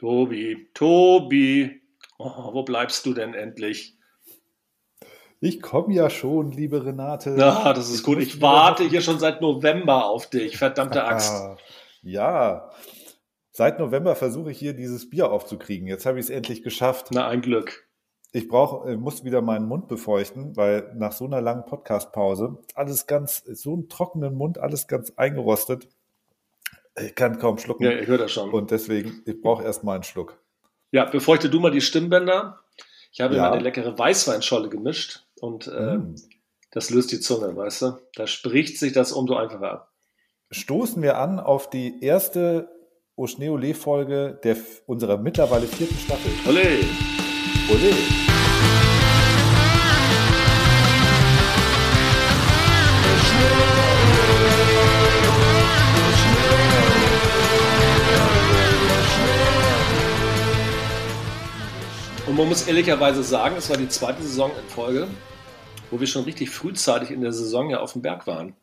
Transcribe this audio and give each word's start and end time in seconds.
Tobi, 0.00 0.70
Tobi, 0.72 1.82
oh, 2.16 2.54
wo 2.54 2.62
bleibst 2.62 3.04
du 3.04 3.12
denn 3.12 3.34
endlich? 3.34 3.98
Ich 5.40 5.60
komme 5.60 5.92
ja 5.92 6.08
schon, 6.08 6.52
liebe 6.52 6.86
Renate. 6.86 7.36
Ja, 7.36 7.74
das 7.74 7.90
ist 7.90 8.02
gut. 8.02 8.18
Ich 8.18 8.40
warte 8.40 8.84
hier 8.84 9.02
schon 9.02 9.18
seit 9.18 9.42
November 9.42 10.06
auf 10.06 10.30
dich, 10.30 10.56
verdammte 10.56 11.04
Axt. 11.04 11.44
ja, 12.00 12.70
seit 13.50 13.78
November 13.78 14.16
versuche 14.16 14.52
ich 14.52 14.58
hier 14.58 14.72
dieses 14.72 15.10
Bier 15.10 15.30
aufzukriegen. 15.30 15.86
Jetzt 15.86 16.06
habe 16.06 16.18
ich 16.18 16.24
es 16.24 16.30
endlich 16.30 16.62
geschafft. 16.62 17.08
Na, 17.10 17.28
ein 17.28 17.42
Glück. 17.42 17.86
Ich 18.32 18.48
brauche, 18.48 18.96
muss 18.96 19.22
wieder 19.22 19.42
meinen 19.42 19.68
Mund 19.68 19.86
befeuchten, 19.86 20.56
weil 20.56 20.94
nach 20.96 21.12
so 21.12 21.26
einer 21.26 21.42
langen 21.42 21.66
Podcast-Pause 21.66 22.56
alles 22.74 23.06
ganz, 23.06 23.42
so 23.44 23.74
einen 23.74 23.90
trockenen 23.90 24.34
Mund, 24.34 24.56
alles 24.56 24.86
ganz 24.86 25.12
eingerostet. 25.16 25.90
Ich 26.98 27.14
kann 27.14 27.38
kaum 27.38 27.58
schlucken. 27.58 27.84
Ja, 27.84 27.92
ich 27.92 28.06
höre 28.06 28.18
das 28.18 28.32
schon. 28.32 28.50
Und 28.50 28.70
deswegen, 28.70 29.22
ich 29.26 29.40
brauche 29.40 29.62
erst 29.62 29.84
mal 29.84 29.94
einen 29.94 30.02
Schluck. 30.02 30.38
Ja, 30.92 31.04
befeuchte 31.04 31.48
du 31.48 31.60
mal 31.60 31.70
die 31.70 31.80
Stimmbänder. 31.80 32.60
Ich 33.12 33.20
habe 33.20 33.36
ja. 33.36 33.42
mal 33.42 33.52
eine 33.52 33.62
leckere 33.62 33.98
Weißweinscholle 33.98 34.68
gemischt 34.68 35.24
und 35.40 35.66
äh, 35.68 35.98
mm. 35.98 36.14
das 36.72 36.90
löst 36.90 37.12
die 37.12 37.20
Zunge, 37.20 37.56
weißt 37.56 37.82
du? 37.82 37.98
Da 38.14 38.26
spricht 38.26 38.78
sich 38.78 38.92
das 38.92 39.12
umso 39.12 39.36
einfacher 39.36 39.72
ab. 39.72 39.92
Stoßen 40.50 41.00
wir 41.02 41.18
an 41.18 41.38
auf 41.38 41.70
die 41.70 42.02
erste 42.02 42.68
Oschneole-Folge 43.16 44.40
unserer 44.86 45.16
mittlerweile 45.18 45.66
vierten 45.66 45.96
Staffel. 45.96 46.32
Ole! 46.48 46.80
Ole! 47.70 47.94
Und 62.30 62.36
man 62.36 62.48
muss 62.48 62.68
ehrlicherweise 62.68 63.24
sagen, 63.24 63.56
es 63.58 63.68
war 63.70 63.76
die 63.76 63.88
zweite 63.88 64.22
Saison 64.22 64.52
in 64.52 64.68
Folge, 64.68 65.08
wo 65.90 65.98
wir 65.98 66.06
schon 66.06 66.22
richtig 66.22 66.50
frühzeitig 66.50 67.10
in 67.10 67.22
der 67.22 67.32
Saison 67.32 67.70
ja 67.70 67.80
auf 67.80 67.94
dem 67.94 68.02
Berg 68.02 68.28
waren. 68.28 68.54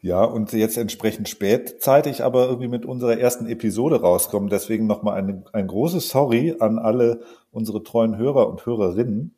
Ja, 0.00 0.24
und 0.24 0.54
jetzt 0.54 0.78
entsprechend 0.78 1.28
spätzeitig 1.28 2.24
aber 2.24 2.46
irgendwie 2.46 2.68
mit 2.68 2.86
unserer 2.86 3.18
ersten 3.18 3.46
Episode 3.48 4.00
rauskommen. 4.00 4.48
Deswegen 4.48 4.86
nochmal 4.86 5.18
ein, 5.18 5.44
ein 5.52 5.66
großes 5.66 6.08
Sorry 6.08 6.56
an 6.58 6.78
alle 6.78 7.20
unsere 7.50 7.82
treuen 7.82 8.16
Hörer 8.16 8.48
und 8.48 8.64
Hörerinnen. 8.64 9.34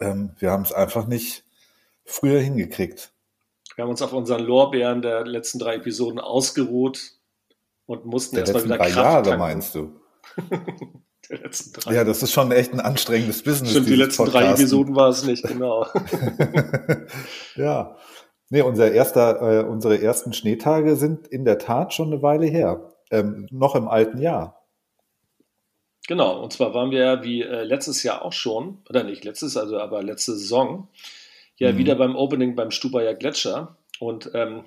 Ähm, 0.00 0.30
wir 0.38 0.52
haben 0.52 0.62
es 0.62 0.72
einfach 0.72 1.06
nicht 1.06 1.44
früher 2.06 2.40
hingekriegt. 2.40 3.12
Wir 3.74 3.84
haben 3.84 3.90
uns 3.90 4.00
auf 4.00 4.14
unseren 4.14 4.42
Lorbeeren 4.42 5.02
der 5.02 5.26
letzten 5.26 5.58
drei 5.58 5.74
Episoden 5.74 6.18
ausgeruht 6.18 7.12
und 7.84 8.06
mussten 8.06 8.38
erstmal 8.38 8.64
wieder 8.64 8.78
drei 8.78 8.90
Kraft 8.90 8.96
Jahre, 8.96 9.22
tanken. 9.22 9.38
meinst 9.38 9.74
du? 9.74 10.00
der 11.30 11.38
letzten 11.38 11.72
drei. 11.72 11.94
Ja, 11.94 12.04
das 12.04 12.22
ist 12.22 12.32
schon 12.32 12.52
echt 12.52 12.72
ein 12.72 12.80
anstrengendes 12.80 13.42
Business. 13.42 13.72
Stimmt, 13.72 13.88
die 13.88 13.96
letzten 13.96 14.24
Podcasten. 14.24 14.48
drei 14.48 14.52
Episoden 14.52 14.96
war 14.96 15.08
es 15.08 15.24
nicht, 15.24 15.42
genau. 15.44 15.86
ja. 17.56 17.96
Nee, 18.48 18.62
unser 18.62 18.92
erster, 18.92 19.60
äh, 19.60 19.64
unsere 19.64 20.00
ersten 20.00 20.32
Schneetage 20.32 20.96
sind 20.96 21.26
in 21.26 21.44
der 21.44 21.58
Tat 21.58 21.92
schon 21.92 22.12
eine 22.12 22.22
Weile 22.22 22.46
her. 22.46 22.92
Ähm, 23.10 23.48
noch 23.50 23.74
im 23.74 23.88
alten 23.88 24.18
Jahr. 24.18 24.66
Genau, 26.06 26.40
und 26.40 26.52
zwar 26.52 26.72
waren 26.72 26.90
wir 26.92 27.00
ja 27.00 27.24
wie 27.24 27.42
äh, 27.42 27.64
letztes 27.64 28.02
Jahr 28.04 28.24
auch 28.24 28.32
schon, 28.32 28.78
oder 28.88 29.02
nicht 29.02 29.24
letztes, 29.24 29.56
also 29.56 29.78
aber 29.78 30.02
letzte 30.02 30.32
Saison, 30.36 30.88
ja 31.56 31.72
mhm. 31.72 31.78
wieder 31.78 31.96
beim 31.96 32.14
Opening 32.14 32.54
beim 32.54 32.70
Stubaier 32.70 33.14
Gletscher. 33.14 33.76
Und 33.98 34.30
ähm, 34.34 34.64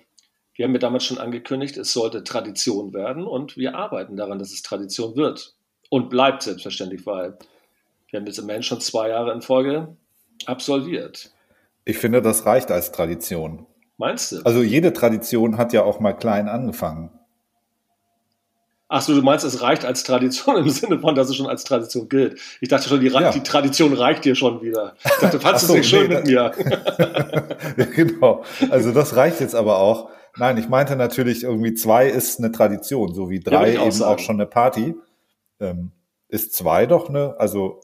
wir 0.55 0.65
haben 0.65 0.73
ja 0.73 0.79
damals 0.79 1.05
schon 1.05 1.17
angekündigt, 1.17 1.77
es 1.77 1.93
sollte 1.93 2.23
Tradition 2.23 2.93
werden 2.93 3.25
und 3.25 3.55
wir 3.55 3.75
arbeiten 3.75 4.17
daran, 4.17 4.39
dass 4.39 4.51
es 4.51 4.61
Tradition 4.61 5.15
wird. 5.15 5.55
Und 5.89 6.09
bleibt 6.09 6.43
selbstverständlich, 6.43 7.05
weil 7.05 7.37
wir 8.09 8.19
haben 8.19 8.27
jetzt 8.27 8.39
immerhin 8.39 8.63
schon 8.63 8.81
zwei 8.81 9.09
Jahre 9.09 9.33
in 9.33 9.41
Folge 9.41 9.95
absolviert. 10.45 11.31
Ich 11.85 11.97
finde, 11.97 12.21
das 12.21 12.45
reicht 12.45 12.71
als 12.71 12.91
Tradition. 12.91 13.65
Meinst 13.97 14.31
du? 14.31 14.41
Also 14.43 14.61
jede 14.61 14.93
Tradition 14.93 15.57
hat 15.57 15.73
ja 15.73 15.83
auch 15.83 15.99
mal 15.99 16.13
klein 16.13 16.47
angefangen. 16.47 17.11
Achso, 18.91 19.13
du 19.13 19.21
meinst, 19.21 19.45
es 19.45 19.61
reicht 19.61 19.85
als 19.85 20.03
Tradition 20.03 20.57
im 20.57 20.69
Sinne 20.69 20.97
von, 20.97 21.13
dass 21.13 21.29
es 21.29 21.35
schon 21.35 21.45
als 21.45 21.63
Tradition 21.63 22.09
gilt. 22.09 22.39
Ich 22.59 22.69
dachte 22.69 22.89
schon, 22.89 22.99
die, 22.99 23.07
ja. 23.07 23.29
die 23.29 23.43
Tradition 23.43 23.93
reicht 23.93 24.25
dir 24.25 24.33
schon 24.33 24.63
wieder. 24.63 24.95
Ich 25.03 25.11
dachte, 25.21 25.39
fandest 25.41 25.69
du 25.69 25.73
es 25.73 25.77
nicht 25.79 25.89
schön 25.89 26.09
nee, 26.09 26.15
mit 26.15 26.25
mir? 26.25 26.51
ja, 27.77 27.85
genau. 27.85 28.43
Also 28.71 28.91
das 28.91 29.15
reicht 29.15 29.41
jetzt 29.41 29.53
aber 29.53 29.77
auch. 29.77 30.09
Nein, 30.37 30.57
ich 30.57 30.69
meinte 30.69 30.95
natürlich, 30.95 31.43
irgendwie 31.43 31.75
zwei 31.75 32.07
ist 32.07 32.39
eine 32.39 32.51
Tradition, 32.51 33.13
so 33.13 33.29
wie 33.29 33.39
drei 33.39 33.73
ja, 33.73 33.85
eben 33.85 34.01
auch, 34.01 34.07
auch, 34.07 34.19
schon 34.19 34.37
eine 34.37 34.47
Party 34.47 34.95
ähm, 35.59 35.91
ist 36.27 36.53
zwei 36.53 36.85
doch 36.85 37.09
eine, 37.09 37.35
also 37.39 37.81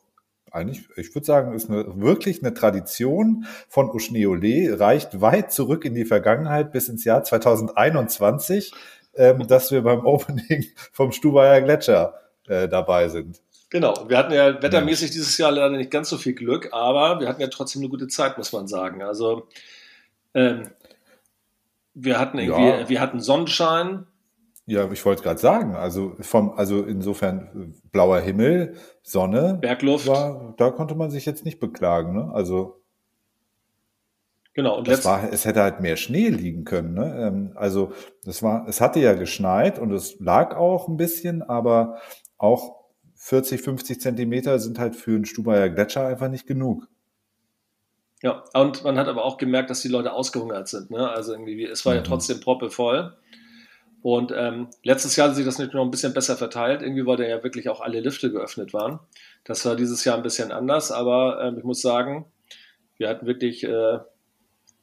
eigentlich, 0.51 0.87
ich 0.95 1.13
würde 1.13 1.25
sagen, 1.25 1.53
ist 1.53 1.69
eine, 1.69 1.99
wirklich 1.99 2.41
eine 2.41 2.53
Tradition 2.53 3.45
von 3.67 3.89
Uschneole, 3.89 4.79
reicht 4.79 5.19
weit 5.19 5.51
zurück 5.51 5.83
in 5.83 5.93
die 5.93 6.05
Vergangenheit 6.05 6.71
bis 6.71 6.87
ins 6.87 7.03
Jahr 7.03 7.23
2021, 7.23 8.73
ähm, 9.15 9.47
dass 9.47 9.71
wir 9.71 9.81
beim 9.81 10.05
Opening 10.05 10.65
vom 10.91 11.11
Stubaier 11.11 11.61
Gletscher 11.61 12.13
äh, 12.47 12.67
dabei 12.67 13.09
sind. 13.09 13.41
Genau, 13.69 13.93
wir 14.07 14.17
hatten 14.17 14.31
ja 14.31 14.61
wettermäßig 14.61 15.11
dieses 15.11 15.37
Jahr 15.37 15.51
leider 15.51 15.75
nicht 15.75 15.91
ganz 15.91 16.09
so 16.09 16.17
viel 16.17 16.33
Glück, 16.33 16.69
aber 16.71 17.19
wir 17.19 17.27
hatten 17.27 17.41
ja 17.41 17.47
trotzdem 17.47 17.81
eine 17.81 17.89
gute 17.89 18.07
Zeit, 18.07 18.37
muss 18.37 18.53
man 18.53 18.67
sagen. 18.67 19.01
Also 19.01 19.49
ähm, 20.33 20.69
wir 21.93 22.19
hatten 22.19 22.37
irgendwie, 22.37 22.67
ja. 22.67 22.87
wir 22.87 23.01
hatten 23.01 23.19
Sonnenschein, 23.19 24.05
ja, 24.67 24.91
ich 24.91 25.05
wollte 25.05 25.21
gerade 25.21 25.39
sagen, 25.39 25.75
also 25.75 26.15
vom, 26.21 26.51
also 26.51 26.83
insofern 26.83 27.75
blauer 27.91 28.19
Himmel, 28.19 28.75
Sonne, 29.03 29.59
Bergluft, 29.61 30.07
war, 30.07 30.55
da 30.57 30.71
konnte 30.71 30.95
man 30.95 31.11
sich 31.11 31.25
jetzt 31.25 31.45
nicht 31.45 31.59
beklagen, 31.59 32.15
ne? 32.15 32.31
Also 32.33 32.81
genau. 34.55 34.79
Und 34.79 34.87
das 34.87 35.05
war, 35.05 35.31
es 35.31 35.45
hätte 35.45 35.61
halt 35.61 35.81
mehr 35.81 35.97
Schnee 35.97 36.29
liegen 36.29 36.63
können, 36.63 36.95
ne? 36.95 37.27
Ähm, 37.27 37.51
also 37.55 37.91
das 38.23 38.41
war, 38.41 38.67
es 38.67 38.81
hatte 38.81 38.99
ja 38.99 39.13
geschneit 39.13 39.77
und 39.77 39.91
es 39.91 40.19
lag 40.19 40.55
auch 40.55 40.87
ein 40.87 40.97
bisschen, 40.97 41.43
aber 41.43 41.99
auch 42.37 42.85
40, 43.13 43.61
50 43.61 44.01
Zentimeter 44.01 44.57
sind 44.57 44.79
halt 44.79 44.95
für 44.95 45.11
einen 45.11 45.25
Stubaier 45.25 45.69
Gletscher 45.69 46.07
einfach 46.07 46.29
nicht 46.29 46.47
genug. 46.47 46.87
Ja, 48.23 48.43
und 48.55 48.83
man 48.83 48.97
hat 48.97 49.07
aber 49.07 49.23
auch 49.23 49.37
gemerkt, 49.37 49.69
dass 49.69 49.81
die 49.81 49.87
Leute 49.89 50.11
ausgehungert 50.11 50.67
sind. 50.67 50.89
Ne? 50.89 51.07
Also 51.07 51.33
irgendwie, 51.33 51.63
es 51.65 51.85
war 51.85 51.93
mhm. 51.93 51.97
ja 51.97 52.03
trotzdem 52.03 52.39
proppevoll. 52.39 53.15
Und 54.05 54.31
ähm, 54.37 54.67
letztes 54.83 55.15
Jahr 55.15 55.29
hat 55.29 55.35
sich 55.35 55.45
das 55.45 55.57
natürlich 55.57 55.73
noch 55.73 55.83
ein 55.83 55.89
bisschen 55.89 56.13
besser 56.13 56.37
verteilt, 56.37 56.83
irgendwie, 56.83 57.07
weil 57.07 57.17
da 57.17 57.23
ja 57.23 57.41
wirklich 57.41 57.69
auch 57.69 57.81
alle 57.81 58.01
Lifte 58.01 58.31
geöffnet 58.31 58.71
waren. 58.71 58.99
Das 59.45 59.65
war 59.65 59.75
dieses 59.75 60.05
Jahr 60.05 60.15
ein 60.15 60.21
bisschen 60.21 60.51
anders, 60.51 60.91
aber 60.91 61.41
ähm, 61.41 61.57
ich 61.57 61.63
muss 61.63 61.81
sagen, 61.81 62.27
wir 62.99 63.09
hatten 63.09 63.25
wirklich 63.25 63.63
äh, 63.63 63.97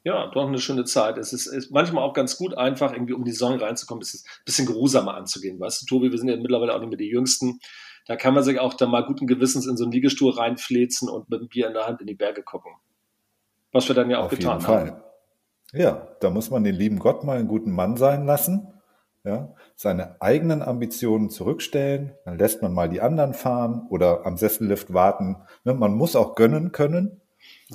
ja 0.03 0.27
doch 0.27 0.49
eine 0.49 0.59
schöne 0.59 0.83
Zeit. 0.87 1.19
Es 1.19 1.33
ist, 1.33 1.47
ist, 1.47 1.71
manchmal 1.71 2.03
auch 2.03 2.15
ganz 2.15 2.37
gut, 2.37 2.59
einfach 2.59 2.93
irgendwie 2.93 3.13
um 3.13 3.25
die 3.25 3.31
Saison 3.31 3.61
reinzukommen, 3.61 4.03
es 4.03 4.13
ist 4.13 4.27
ein 4.27 4.45
bisschen 4.45 4.67
geruhsamer 4.67 5.15
anzugehen. 5.15 5.61
Weißt 5.61 5.83
du, 5.83 5.87
Tobi, 5.87 6.11
wir 6.11 6.19
sind 6.19 6.27
ja 6.27 6.37
mittlerweile 6.37 6.75
auch 6.75 6.81
nicht 6.81 6.89
mehr 6.89 6.99
die 6.99 7.09
Jüngsten. 7.09 7.61
Da 8.09 8.17
kann 8.17 8.35
man 8.35 8.43
sich 8.43 8.59
auch 8.59 8.75
da 8.75 8.89
mal 8.89 9.05
guten 9.05 9.29
Gewissens 9.29 9.69
in 9.69 9.77
so 9.77 9.85
einen 9.85 9.93
Liegestuhl 9.93 10.33
reinflezen 10.33 11.09
und 11.09 11.31
mit 11.31 11.39
einem 11.39 11.49
Bier 11.49 11.69
in 11.69 11.75
der 11.75 11.87
Hand 11.87 12.01
in 12.01 12.09
die 12.09 12.17
Berge 12.17 12.43
gucken. 12.43 12.73
Was 13.71 13.87
wir 13.87 13.95
dann 13.95 14.11
ja 14.11 14.19
auch 14.19 14.25
Auf 14.25 14.31
getan 14.31 14.59
jeden 14.59 14.63
Fall. 14.63 14.91
haben. 14.91 15.03
Ja, 15.75 16.09
da 16.19 16.31
muss 16.31 16.51
man 16.51 16.65
den 16.65 16.75
lieben 16.75 16.99
Gott 16.99 17.23
mal 17.23 17.39
einen 17.39 17.47
guten 17.47 17.71
Mann 17.71 17.97
sein 17.97 18.27
lassen 18.27 18.67
ja, 19.25 19.55
seine 19.77 20.21
eigenen 20.21 20.63
Ambitionen 20.63 21.31
zurückstellen, 21.31 22.13
dann 22.25 22.39
lässt 22.39 22.63
man 22.63 22.73
mal 22.73 22.89
die 22.89 23.01
anderen 23.01 23.35
fahren 23.35 23.87
oder 23.89 24.27
am 24.27 24.37
Sessellift 24.37 24.93
warten. 24.93 25.37
Ne, 25.65 25.75
man 25.75 25.95
muss 25.95 26.17
auch 26.17 26.35
gönnen 26.35 26.73
können. 26.73 27.21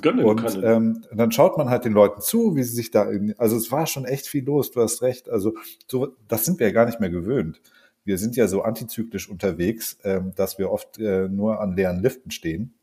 Gönnen 0.00 0.24
und, 0.24 0.44
können. 0.44 0.62
Ähm, 0.64 1.04
dann 1.12 1.32
schaut 1.32 1.56
man 1.56 1.70
halt 1.70 1.84
den 1.84 1.92
Leuten 1.92 2.20
zu, 2.20 2.54
wie 2.54 2.62
sie 2.62 2.74
sich 2.74 2.90
da, 2.90 3.08
also 3.38 3.56
es 3.56 3.72
war 3.72 3.86
schon 3.86 4.04
echt 4.04 4.26
viel 4.26 4.44
los, 4.44 4.70
du 4.70 4.82
hast 4.82 5.02
recht. 5.02 5.28
Also 5.28 5.54
so, 5.86 6.16
das 6.28 6.44
sind 6.44 6.60
wir 6.60 6.68
ja 6.68 6.72
gar 6.72 6.86
nicht 6.86 7.00
mehr 7.00 7.10
gewöhnt. 7.10 7.60
Wir 8.04 8.18
sind 8.18 8.36
ja 8.36 8.46
so 8.46 8.62
antizyklisch 8.62 9.28
unterwegs, 9.28 9.98
ähm, 10.04 10.32
dass 10.34 10.58
wir 10.58 10.70
oft 10.70 10.98
äh, 10.98 11.28
nur 11.28 11.60
an 11.60 11.76
leeren 11.76 12.00
Liften 12.02 12.30
stehen. 12.30 12.74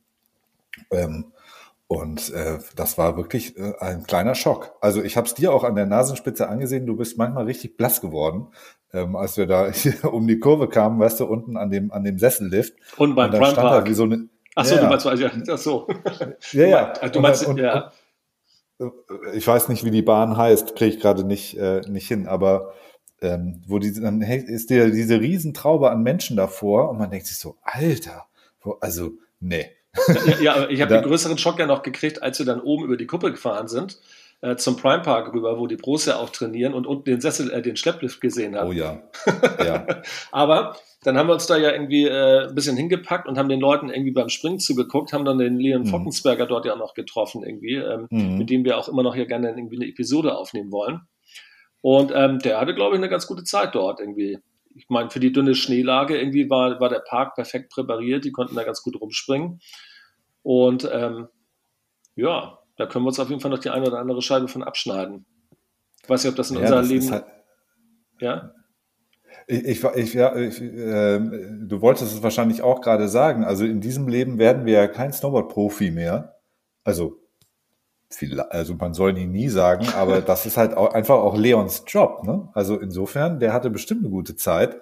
Ähm, 0.91 1.25
Und 1.87 2.33
äh, 2.33 2.57
das 2.75 2.97
war 2.97 3.15
wirklich 3.15 3.57
äh, 3.57 3.73
ein 3.79 4.03
kleiner 4.03 4.33
Schock. 4.33 4.73
Also 4.81 5.03
ich 5.03 5.17
habe 5.17 5.27
es 5.27 5.35
dir 5.35 5.53
auch 5.53 5.63
an 5.63 5.75
der 5.75 5.85
Nasenspitze 5.85 6.49
angesehen, 6.49 6.87
du 6.87 6.95
bist 6.95 7.17
manchmal 7.17 7.45
richtig 7.45 7.77
blass 7.77 8.01
geworden, 8.01 8.47
ähm, 8.91 9.15
als 9.15 9.37
wir 9.37 9.45
da 9.45 9.71
um 10.11 10.27
die 10.27 10.39
Kurve 10.39 10.67
kamen, 10.67 10.99
weißt 10.99 11.19
du, 11.19 11.25
unten 11.25 11.57
an 11.57 11.69
dem, 11.69 11.91
an 11.91 12.03
dem 12.03 12.17
Sessellift. 12.17 12.73
Und 12.97 13.13
beim 13.13 13.31
und 13.31 13.39
Prime 13.39 13.55
Park. 13.55 13.87
wie 13.87 13.93
so 13.93 14.03
eine, 14.03 14.29
Ach 14.55 14.65
so, 14.65 14.75
ja, 14.75 14.81
du 14.81 14.87
meinst, 14.87 15.05
ja, 15.05 15.31
ach 15.53 15.57
so. 15.57 15.87
Ja, 16.53 16.67
ja. 16.67 17.09
Du 17.09 17.19
meinst, 17.19 17.45
und, 17.45 17.57
ja. 17.57 17.91
Und, 18.77 18.93
ich 19.33 19.45
weiß 19.45 19.67
nicht, 19.67 19.83
wie 19.83 19.91
die 19.91 20.01
Bahn 20.01 20.37
heißt, 20.37 20.75
kriege 20.75 20.95
ich 20.95 21.01
gerade 21.01 21.25
nicht, 21.25 21.57
äh, 21.57 21.81
nicht 21.89 22.07
hin, 22.07 22.25
aber 22.25 22.73
ähm, 23.21 23.61
wo 23.67 23.79
die, 23.79 23.93
dann 23.93 24.21
ist 24.21 24.69
dir 24.69 24.89
diese 24.91 25.19
Riesentraube 25.19 25.91
an 25.91 26.03
Menschen 26.03 26.37
davor 26.37 26.89
und 26.89 26.97
man 26.97 27.11
denkt 27.11 27.27
sich 27.27 27.37
so, 27.37 27.57
Alter, 27.63 28.27
wo, 28.61 28.77
also, 28.79 29.11
nee. 29.39 29.69
Ja, 30.25 30.39
ja 30.41 30.55
aber 30.55 30.69
ich 30.69 30.81
habe 30.81 30.93
den 30.93 31.03
größeren 31.03 31.37
Schock 31.37 31.59
ja 31.59 31.65
noch 31.65 31.83
gekriegt, 31.83 32.21
als 32.21 32.39
wir 32.39 32.45
dann 32.45 32.61
oben 32.61 32.85
über 32.85 32.97
die 32.97 33.07
Kuppel 33.07 33.31
gefahren 33.31 33.67
sind, 33.67 33.99
äh, 34.41 34.55
zum 34.55 34.77
Prime 34.77 35.01
Park 35.01 35.33
rüber, 35.33 35.57
wo 35.59 35.67
die 35.67 35.77
Pros 35.77 36.05
ja 36.05 36.17
auch 36.17 36.29
trainieren 36.29 36.73
und 36.73 36.85
unten 36.85 37.05
den 37.05 37.21
Sessel, 37.21 37.51
äh, 37.51 37.61
den 37.61 37.75
Schlepplift 37.75 38.21
gesehen 38.21 38.55
haben. 38.55 38.69
Oh 38.69 38.73
ja. 38.73 39.01
ja. 39.65 39.85
aber 40.31 40.75
dann 41.03 41.17
haben 41.17 41.27
wir 41.27 41.33
uns 41.33 41.45
da 41.45 41.57
ja 41.57 41.71
irgendwie 41.71 42.05
äh, 42.05 42.47
ein 42.47 42.55
bisschen 42.55 42.75
hingepackt 42.75 43.27
und 43.27 43.37
haben 43.37 43.49
den 43.49 43.59
Leuten 43.59 43.89
irgendwie 43.89 44.11
beim 44.11 44.29
Springen 44.29 44.59
zugeguckt, 44.59 45.13
haben 45.13 45.25
dann 45.25 45.37
den 45.37 45.57
Leon 45.57 45.83
mhm. 45.83 45.87
Fockensberger 45.87 46.47
dort 46.47 46.65
ja 46.65 46.75
noch 46.75 46.93
getroffen 46.95 47.43
irgendwie, 47.43 47.75
ähm, 47.75 48.07
mhm. 48.09 48.37
mit 48.37 48.49
dem 48.49 48.65
wir 48.65 48.77
auch 48.77 48.89
immer 48.89 49.03
noch 49.03 49.15
hier 49.15 49.27
gerne 49.27 49.49
irgendwie 49.49 49.77
eine 49.77 49.87
Episode 49.87 50.35
aufnehmen 50.35 50.71
wollen. 50.71 51.01
Und 51.81 52.11
ähm, 52.15 52.39
der 52.39 52.59
hatte, 52.59 52.73
glaube 52.73 52.95
ich, 52.95 52.99
eine 52.99 53.09
ganz 53.09 53.27
gute 53.27 53.43
Zeit 53.43 53.75
dort 53.75 53.99
irgendwie. 53.99 54.39
Ich 54.75 54.89
meine, 54.89 55.09
für 55.09 55.19
die 55.19 55.31
dünne 55.31 55.55
Schneelage 55.55 56.17
irgendwie 56.17 56.49
war, 56.49 56.79
war 56.79 56.89
der 56.89 56.99
Park 56.99 57.35
perfekt 57.35 57.71
präpariert, 57.71 58.25
die 58.25 58.31
konnten 58.31 58.55
da 58.55 58.63
ganz 58.63 58.83
gut 58.83 58.99
rumspringen. 58.99 59.59
Und 60.43 60.87
ähm, 60.91 61.27
ja, 62.15 62.59
da 62.77 62.85
können 62.85 63.05
wir 63.05 63.09
uns 63.09 63.19
auf 63.19 63.29
jeden 63.29 63.41
Fall 63.41 63.51
noch 63.51 63.59
die 63.59 63.69
eine 63.69 63.87
oder 63.87 63.99
andere 63.99 64.21
Scheibe 64.21 64.47
von 64.47 64.63
abschneiden. 64.63 65.25
Ich 66.03 66.09
weiß 66.09 66.23
nicht, 66.23 66.31
ob 66.31 66.35
das 66.35 66.51
in 66.51 66.57
ja, 66.57 66.63
unser 66.63 66.81
Leben. 66.83 67.11
Halt 67.11 67.25
ja? 68.19 68.51
Ich, 69.47 69.63
ich, 69.63 69.83
ich, 69.83 70.13
ja, 70.13 70.35
ich, 70.35 70.61
äh, 70.61 71.19
du 71.19 71.81
wolltest 71.81 72.13
es 72.13 72.23
wahrscheinlich 72.23 72.61
auch 72.61 72.81
gerade 72.81 73.07
sagen. 73.07 73.43
Also 73.43 73.65
in 73.65 73.81
diesem 73.81 74.07
Leben 74.07 74.39
werden 74.39 74.65
wir 74.65 74.73
ja 74.73 74.87
kein 74.87 75.13
Snowboard-Profi 75.13 75.91
mehr. 75.91 76.35
Also 76.83 77.24
viel, 78.17 78.39
also 78.39 78.75
man 78.75 78.93
soll 78.93 79.17
ihn 79.17 79.31
nie 79.31 79.49
sagen, 79.49 79.87
aber 79.95 80.21
das 80.21 80.45
ist 80.45 80.57
halt 80.57 80.75
auch 80.75 80.93
einfach 80.93 81.15
auch 81.15 81.37
Leons 81.37 81.83
Job. 81.87 82.23
Ne? 82.23 82.49
Also 82.53 82.79
insofern, 82.79 83.39
der 83.39 83.53
hatte 83.53 83.69
bestimmt 83.69 84.01
eine 84.01 84.09
gute 84.09 84.35
Zeit. 84.35 84.77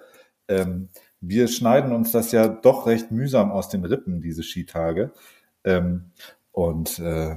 Ähm, 0.48 0.88
wir 1.20 1.48
schneiden 1.48 1.92
uns 1.92 2.12
das 2.12 2.32
ja 2.32 2.48
doch 2.48 2.86
recht 2.86 3.10
mühsam 3.10 3.50
aus 3.50 3.68
den 3.68 3.84
Rippen, 3.84 4.20
diese 4.20 4.42
Skitage. 4.42 5.12
Ähm, 5.64 6.10
und 6.52 6.98
äh, 6.98 7.36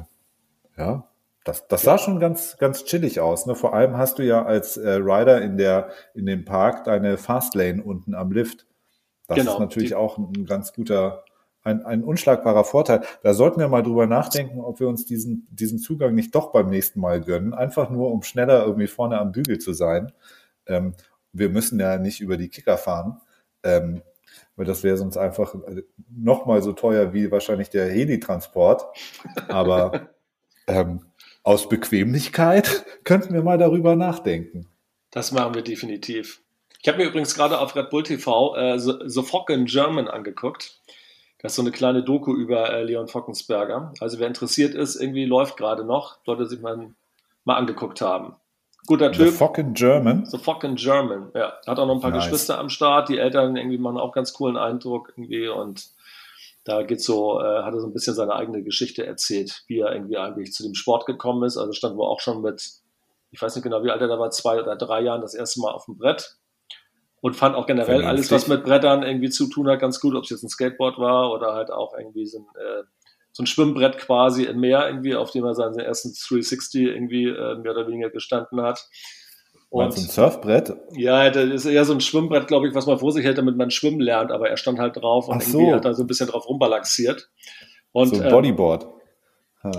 ja, 0.77 1.07
das, 1.43 1.67
das 1.67 1.83
sah 1.83 1.97
schon 1.97 2.19
ganz, 2.19 2.57
ganz 2.57 2.83
chillig 2.83 3.21
aus. 3.21 3.45
Ne? 3.45 3.55
Vor 3.55 3.73
allem 3.73 3.95
hast 3.95 4.19
du 4.19 4.23
ja 4.23 4.43
als 4.43 4.75
äh, 4.75 4.89
Rider 4.89 5.41
in 5.41 5.57
der 5.57 5.89
in 6.13 6.25
dem 6.25 6.43
Park 6.43 6.83
deine 6.83 7.17
Fastlane 7.17 7.81
unten 7.81 8.15
am 8.15 8.31
Lift. 8.31 8.67
Das 9.27 9.37
genau, 9.37 9.53
ist 9.53 9.59
natürlich 9.59 9.95
auch 9.95 10.17
ein 10.17 10.45
ganz 10.45 10.73
guter 10.73 11.23
ein, 11.67 11.85
ein 11.85 12.03
unschlagbarer 12.03 12.63
Vorteil. 12.63 13.01
Da 13.21 13.33
sollten 13.33 13.59
wir 13.59 13.67
mal 13.67 13.83
drüber 13.83 14.07
nachdenken, 14.07 14.61
ob 14.61 14.79
wir 14.79 14.87
uns 14.87 15.05
diesen, 15.05 15.47
diesen 15.51 15.79
Zugang 15.79 16.15
nicht 16.15 16.33
doch 16.33 16.51
beim 16.51 16.69
nächsten 16.69 16.99
Mal 17.01 17.21
gönnen, 17.21 17.53
einfach 17.53 17.89
nur 17.89 18.11
um 18.11 18.23
schneller 18.23 18.65
irgendwie 18.65 18.87
vorne 18.87 19.19
am 19.19 19.31
Bügel 19.33 19.59
zu 19.59 19.73
sein. 19.73 20.11
Ähm, 20.65 20.95
wir 21.33 21.49
müssen 21.49 21.79
ja 21.79 21.97
nicht 21.97 22.21
über 22.21 22.37
die 22.37 22.49
Kicker 22.49 22.77
fahren, 22.77 23.21
ähm, 23.63 24.01
weil 24.55 24.65
das 24.65 24.83
wäre 24.83 24.97
sonst 24.97 25.17
einfach 25.17 25.53
äh, 25.53 25.83
noch 26.09 26.45
mal 26.45 26.61
so 26.61 26.73
teuer 26.73 27.13
wie 27.13 27.31
wahrscheinlich 27.31 27.69
der 27.69 27.89
Heli-Transport. 27.89 28.85
Aber 29.49 30.09
ähm, 30.67 31.01
aus 31.43 31.69
Bequemlichkeit 31.69 32.85
könnten 33.03 33.33
wir 33.33 33.43
mal 33.43 33.57
darüber 33.57 33.95
nachdenken. 33.95 34.67
Das 35.11 35.31
machen 35.31 35.53
wir 35.53 35.61
definitiv. 35.61 36.41
Ich 36.81 36.87
habe 36.87 36.99
mir 36.99 37.05
übrigens 37.05 37.35
gerade 37.35 37.59
auf 37.59 37.75
Red 37.75 37.89
Bull 37.89 38.03
TV 38.03 38.55
äh, 38.55 38.79
The, 38.79 38.93
The 39.05 39.23
Fog 39.23 39.49
in 39.49 39.65
German 39.65 40.07
angeguckt. 40.07 40.79
Das 41.39 41.51
ist 41.51 41.55
so 41.57 41.61
eine 41.61 41.71
kleine 41.71 42.03
Doku 42.03 42.35
über 42.35 42.71
äh, 42.71 42.83
Leon 42.83 43.07
Fockensberger. 43.07 43.93
Also 43.99 44.19
wer 44.19 44.27
interessiert 44.27 44.73
ist, 44.73 44.95
irgendwie 44.95 45.25
läuft 45.25 45.57
gerade 45.57 45.85
noch, 45.85 46.17
sollte 46.25 46.45
sich 46.45 46.61
mal, 46.61 46.93
mal 47.43 47.55
angeguckt 47.55 48.01
haben. 48.01 48.35
Guter 48.87 49.11
Typ. 49.11 49.27
The 49.27 49.31
Fucking 49.31 49.73
German. 49.73 50.25
The 50.25 50.37
Fucking 50.37 50.75
German, 50.75 51.29
ja. 51.35 51.53
Hat 51.67 51.77
auch 51.77 51.85
noch 51.85 51.95
ein 51.95 52.01
paar 52.01 52.11
nice. 52.11 52.23
Geschwister 52.23 52.57
am 52.57 52.69
Start. 52.69 53.09
Die 53.09 53.17
Eltern 53.17 53.55
irgendwie 53.55 53.77
machen 53.77 53.97
auch 53.97 54.13
ganz 54.13 54.33
coolen 54.33 54.57
Eindruck 54.57 55.13
irgendwie 55.15 55.47
und 55.47 55.89
da 56.63 56.83
geht 56.83 57.01
so, 57.01 57.39
äh, 57.39 57.63
hat 57.63 57.73
er 57.73 57.79
so 57.79 57.87
ein 57.87 57.93
bisschen 57.93 58.15
seine 58.15 58.33
eigene 58.33 58.63
Geschichte 58.63 59.05
erzählt, 59.05 59.63
wie 59.67 59.79
er 59.79 59.93
irgendwie 59.93 60.17
eigentlich 60.17 60.53
zu 60.53 60.63
dem 60.63 60.73
Sport 60.73 61.05
gekommen 61.05 61.43
ist. 61.43 61.57
Also 61.57 61.73
stand 61.73 61.95
wohl 61.97 62.07
auch 62.07 62.19
schon 62.19 62.41
mit, 62.41 62.71
ich 63.31 63.41
weiß 63.41 63.55
nicht 63.55 63.63
genau, 63.63 63.83
wie 63.83 63.91
alt 63.91 64.01
er 64.01 64.07
da 64.07 64.19
war, 64.19 64.31
zwei 64.31 64.61
oder 64.61 64.75
drei 64.75 65.01
Jahren 65.01 65.21
das 65.21 65.33
erste 65.33 65.61
Mal 65.61 65.71
auf 65.71 65.85
dem 65.85 65.97
Brett 65.97 66.37
und 67.21 67.35
fand 67.35 67.55
auch 67.55 67.65
generell 67.65 68.03
alles, 68.03 68.31
was 68.31 68.47
mit 68.47 68.63
Brettern 68.63 69.03
irgendwie 69.03 69.29
zu 69.29 69.47
tun 69.47 69.67
hat, 69.67 69.79
ganz 69.79 69.99
gut, 69.99 70.15
ob 70.15 70.23
es 70.23 70.29
jetzt 70.29 70.43
ein 70.43 70.49
Skateboard 70.49 70.97
war 70.97 71.31
oder 71.31 71.53
halt 71.53 71.71
auch 71.71 71.97
irgendwie 71.97 72.25
so 72.25 72.39
ein, 72.39 72.45
äh, 72.55 72.83
so 73.31 73.43
ein 73.43 73.47
Schwimmbrett 73.47 73.97
quasi 73.97 74.43
im 74.43 74.59
Meer 74.59 74.87
irgendwie, 74.87 75.15
auf 75.15 75.31
dem 75.31 75.45
er 75.45 75.53
seinen 75.53 75.79
ersten 75.79 76.13
360 76.13 76.83
irgendwie 76.83 77.25
äh, 77.25 77.55
mehr 77.57 77.71
oder 77.71 77.87
weniger 77.87 78.09
gestanden 78.09 78.61
hat. 78.61 78.87
Und 79.69 79.85
ein 79.85 79.91
Surfbrett? 79.91 80.75
Ja, 80.93 81.29
das 81.29 81.45
ist 81.45 81.65
eher 81.65 81.83
so 81.85 81.93
ein 81.93 81.99
Schwimmbrett, 81.99 82.47
glaube 82.47 82.67
ich, 82.67 82.75
was 82.75 82.85
man 82.85 82.99
vor 82.99 83.11
sich 83.11 83.25
hält, 83.25 83.37
damit 83.37 83.57
man 83.57 83.69
schwimmen 83.69 83.99
lernt, 83.99 84.31
aber 84.31 84.49
er 84.49 84.57
stand 84.57 84.79
halt 84.79 84.95
drauf 84.95 85.27
und 85.27 85.43
so. 85.43 85.59
irgendwie 85.59 85.75
hat 85.75 85.85
er 85.85 85.93
so 85.93 86.03
ein 86.03 86.07
bisschen 86.07 86.29
drauf 86.29 86.47
rumbalanciert. 86.47 87.29
Und, 87.91 88.15
so 88.15 88.21
ein 88.21 88.29
Bodyboard. 88.29 88.83
Ähm, 88.83 88.89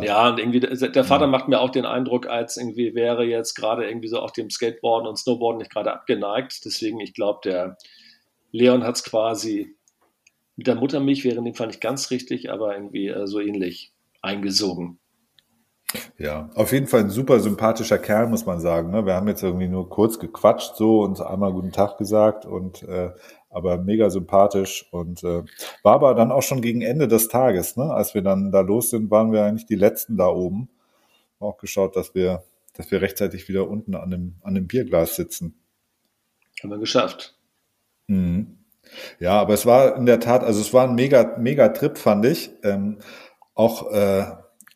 ja, 0.02 0.28
und 0.28 0.38
irgendwie, 0.38 0.60
der 0.60 1.04
Vater 1.04 1.24
ja. 1.24 1.30
macht 1.30 1.48
mir 1.48 1.60
auch 1.60 1.70
den 1.70 1.86
Eindruck, 1.86 2.26
als 2.26 2.56
irgendwie 2.56 2.94
wäre 2.94 3.24
jetzt 3.24 3.54
gerade 3.54 3.88
irgendwie 3.88 4.08
so 4.08 4.20
auch 4.20 4.30
dem 4.30 4.50
Skateboarden 4.50 5.08
und 5.08 5.16
Snowboarden 5.16 5.58
nicht 5.58 5.70
gerade 5.70 5.92
abgeneigt. 5.92 6.64
Deswegen, 6.64 7.00
ich 7.00 7.14
glaube, 7.14 7.40
der 7.44 7.76
Leon 8.50 8.84
hat 8.84 8.96
es 8.96 9.04
quasi 9.04 9.74
mit 10.58 10.66
der 10.66 10.74
Muttermilch 10.74 11.24
wäre 11.24 11.36
in 11.36 11.44
dem 11.44 11.54
Fall 11.54 11.68
nicht 11.68 11.80
ganz 11.80 12.10
richtig, 12.10 12.50
aber 12.50 12.74
irgendwie 12.74 13.06
äh, 13.06 13.28
so 13.28 13.38
ähnlich 13.38 13.92
eingesogen. 14.22 14.98
Ja, 16.18 16.50
auf 16.54 16.72
jeden 16.72 16.86
Fall 16.86 17.00
ein 17.00 17.10
super 17.10 17.40
sympathischer 17.40 17.98
Kerl, 17.98 18.28
muss 18.28 18.44
man 18.44 18.60
sagen. 18.60 18.90
Ne? 18.90 19.06
Wir 19.06 19.14
haben 19.14 19.28
jetzt 19.28 19.42
irgendwie 19.42 19.68
nur 19.68 19.88
kurz 19.88 20.18
gequatscht 20.18 20.76
so 20.76 21.00
und 21.00 21.20
einmal 21.20 21.52
guten 21.52 21.72
Tag 21.72 21.96
gesagt 21.96 22.44
und 22.44 22.82
äh, 22.82 23.10
aber 23.50 23.78
mega 23.78 24.10
sympathisch 24.10 24.86
und 24.90 25.24
äh, 25.24 25.42
war 25.82 25.94
aber 25.94 26.14
dann 26.14 26.30
auch 26.32 26.42
schon 26.42 26.60
gegen 26.60 26.82
Ende 26.82 27.08
des 27.08 27.28
Tages, 27.28 27.76
ne? 27.76 27.84
Als 27.84 28.14
wir 28.14 28.20
dann 28.20 28.52
da 28.52 28.60
los 28.60 28.90
sind, 28.90 29.10
waren 29.10 29.32
wir 29.32 29.42
eigentlich 29.44 29.64
die 29.64 29.74
letzten 29.74 30.18
da 30.18 30.28
oben. 30.28 30.68
Auch 31.40 31.56
geschaut, 31.56 31.96
dass 31.96 32.14
wir, 32.14 32.42
dass 32.74 32.90
wir 32.90 33.00
rechtzeitig 33.00 33.48
wieder 33.48 33.68
unten 33.68 33.94
an 33.94 34.10
dem, 34.10 34.34
an 34.42 34.54
dem 34.54 34.66
Bierglas 34.66 35.16
sitzen. 35.16 35.54
Haben 36.62 36.70
wir 36.70 36.78
geschafft. 36.78 37.38
Mhm. 38.08 38.58
Ja, 39.18 39.40
aber 39.40 39.54
es 39.54 39.64
war 39.64 39.96
in 39.96 40.06
der 40.06 40.20
Tat, 40.20 40.42
also 40.42 40.60
es 40.60 40.74
war 40.74 40.88
ein 40.88 40.94
mega, 40.94 41.36
mega 41.38 41.68
Trip, 41.68 41.96
fand 41.96 42.26
ich. 42.26 42.50
Ähm, 42.62 42.98
auch 43.54 43.90
äh, 43.92 44.26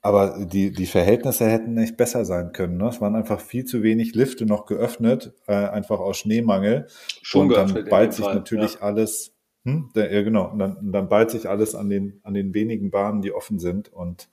aber 0.03 0.45
die, 0.45 0.73
die 0.73 0.87
Verhältnisse 0.87 1.47
hätten 1.49 1.75
nicht 1.75 1.97
besser 1.97 2.25
sein 2.25 2.53
können. 2.53 2.77
Ne? 2.77 2.89
Es 2.89 3.01
waren 3.01 3.15
einfach 3.15 3.41
viel 3.41 3.65
zu 3.65 3.85
wenig 3.85 4.17
Lifte 4.17 4.47
noch 4.47 4.67
geöffnet, 4.67 5.33
äh, 5.47 5.55
einfach 5.55 6.01
aus 6.01 6.19
Schneemangel. 6.19 6.89
Schon 7.23 7.47
und 7.47 7.57
dann 7.57 7.85
ballt 7.89 8.13
sich 8.13 8.25
Fall, 8.25 8.35
natürlich 8.35 8.75
ja. 8.75 8.81
alles, 8.81 9.33
hm, 9.65 9.91
ja 9.95 10.23
genau, 10.23 10.51
und 10.51 10.59
dann, 10.59 10.77
und 10.77 10.93
dann 10.93 11.09
ballt 11.09 11.31
sich 11.31 11.49
alles 11.49 11.77
an 11.77 11.89
den, 11.89 12.21
an 12.25 12.35
den 12.35 12.53
wenigen 12.53 12.91
Bahnen, 12.91 13.23
die 13.23 13.33
offen 13.33 13.61
sind. 13.61 13.93
Und 13.93 14.29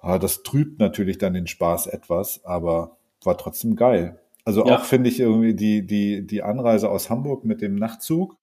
ah, 0.00 0.18
das 0.18 0.42
trübt 0.42 0.78
natürlich 0.78 1.16
dann 1.16 1.32
den 1.32 1.46
Spaß 1.46 1.86
etwas, 1.86 2.44
aber 2.44 2.98
war 3.24 3.38
trotzdem 3.38 3.74
geil. 3.74 4.20
Also 4.44 4.66
ja. 4.66 4.76
auch 4.76 4.84
finde 4.84 5.08
ich 5.08 5.18
irgendwie 5.18 5.54
die, 5.54 5.86
die, 5.86 6.26
die 6.26 6.42
Anreise 6.42 6.90
aus 6.90 7.08
Hamburg 7.08 7.44
mit 7.44 7.62
dem 7.62 7.74
Nachtzug 7.76 8.36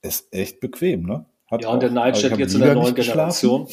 ist 0.00 0.32
echt 0.32 0.60
bequem, 0.60 1.02
ne? 1.02 1.26
Hat 1.50 1.64
ja, 1.64 1.68
und 1.68 1.82
der 1.82 1.90
Nightjet 1.90 2.30
also 2.30 2.40
jetzt 2.40 2.54
in 2.54 2.62
der 2.62 2.74
neuen 2.74 2.94
Generation. 2.94 3.68